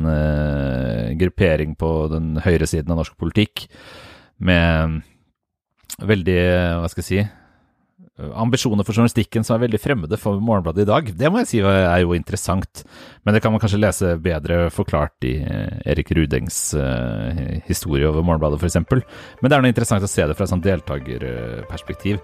gruppering 1.20 1.74
på 1.80 1.90
den 2.14 2.38
høyre 2.46 2.68
siden 2.70 2.94
av 2.94 3.02
norsk 3.02 3.18
politikk, 3.20 3.66
med 4.40 5.02
veldig, 6.00 6.40
hva 6.80 6.88
skal 6.88 7.04
jeg 7.04 7.10
si 7.10 7.39
ambisjoner 8.34 8.86
for 8.86 8.96
journalistikken 8.96 9.46
som 9.46 9.56
er 9.56 9.66
veldig 9.66 9.80
fremmede 9.82 10.20
for 10.20 10.40
Morgenbladet 10.44 10.84
i 10.84 10.90
dag. 10.90 11.12
Det 11.18 11.32
må 11.32 11.42
jeg 11.42 11.50
si 11.52 11.62
er 11.64 12.02
jo 12.04 12.16
interessant, 12.18 12.84
men 13.24 13.36
det 13.36 13.42
kan 13.44 13.54
man 13.54 13.62
kanskje 13.64 13.82
lese 13.82 14.14
bedre 14.22 14.62
forklart 14.74 15.28
i 15.28 15.36
eh, 15.42 15.80
Erik 15.94 16.12
Rudengs 16.16 16.60
uh, 16.78 17.60
historie 17.68 18.08
over 18.10 18.26
Morgenbladet 18.26 18.60
f.eks. 18.60 18.80
Men 19.42 19.48
det 19.48 19.58
er 19.58 19.64
noe 19.64 19.74
interessant 19.74 20.06
å 20.06 20.12
se 20.12 20.28
det 20.28 20.38
fra 20.38 20.48
et 20.48 20.54
sånt 20.54 20.66
deltakerperspektiv. 20.68 22.20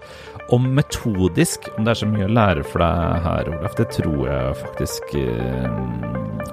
Og 0.52 0.62
metodisk, 0.62 1.70
om 1.76 1.86
det 1.86 1.94
er 1.94 2.02
så 2.02 2.10
mye 2.10 2.28
å 2.28 2.32
lære 2.32 2.66
for 2.66 2.84
deg 2.84 3.28
her, 3.28 3.52
Olaf, 3.56 3.76
det 3.78 3.90
tror 3.96 4.26
jeg 4.28 4.56
faktisk 4.62 5.14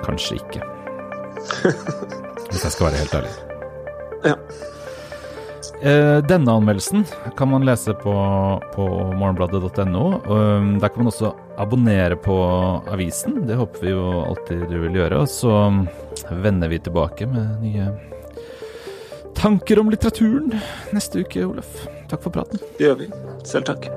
kanskje 0.04 0.40
ikke. 0.42 0.70
Hvis 2.54 2.64
jeg 2.64 2.76
skal 2.76 2.88
være 2.90 3.02
helt 3.04 3.20
ærlig. 3.22 3.34
Ja. 4.24 4.38
Eh, 5.84 6.18
denne 6.28 6.52
anmeldelsen 6.52 7.06
kan 7.38 7.50
man 7.50 7.66
lese 7.66 7.94
på, 7.94 8.14
på 8.76 8.86
morgenbladet.no. 9.20 10.22
Um, 10.26 10.80
der 10.80 10.88
kan 10.88 11.04
man 11.04 11.12
også 11.12 11.34
abonnere 11.60 12.16
på 12.16 12.38
avisen. 12.88 13.42
Det 13.48 13.58
håper 13.60 13.84
vi 13.84 13.92
jo 13.92 14.06
alltid 14.22 14.64
du 14.72 14.78
vil 14.86 14.96
gjøre. 15.02 15.20
Og 15.26 15.28
så 15.28 15.52
vender 16.32 16.72
vi 16.72 16.80
tilbake 16.80 17.28
med 17.28 17.60
nye 17.66 17.90
tanker 19.36 19.82
om 19.84 19.92
litteraturen 19.92 20.56
neste 20.96 21.26
uke, 21.26 21.44
Olaf. 21.44 21.84
Takk 22.08 22.24
for 22.24 22.32
praten. 22.32 22.64
Det 22.80 22.88
gjør 22.88 23.02
vi. 23.04 23.12
Selv 23.44 23.68
takk. 23.68 23.92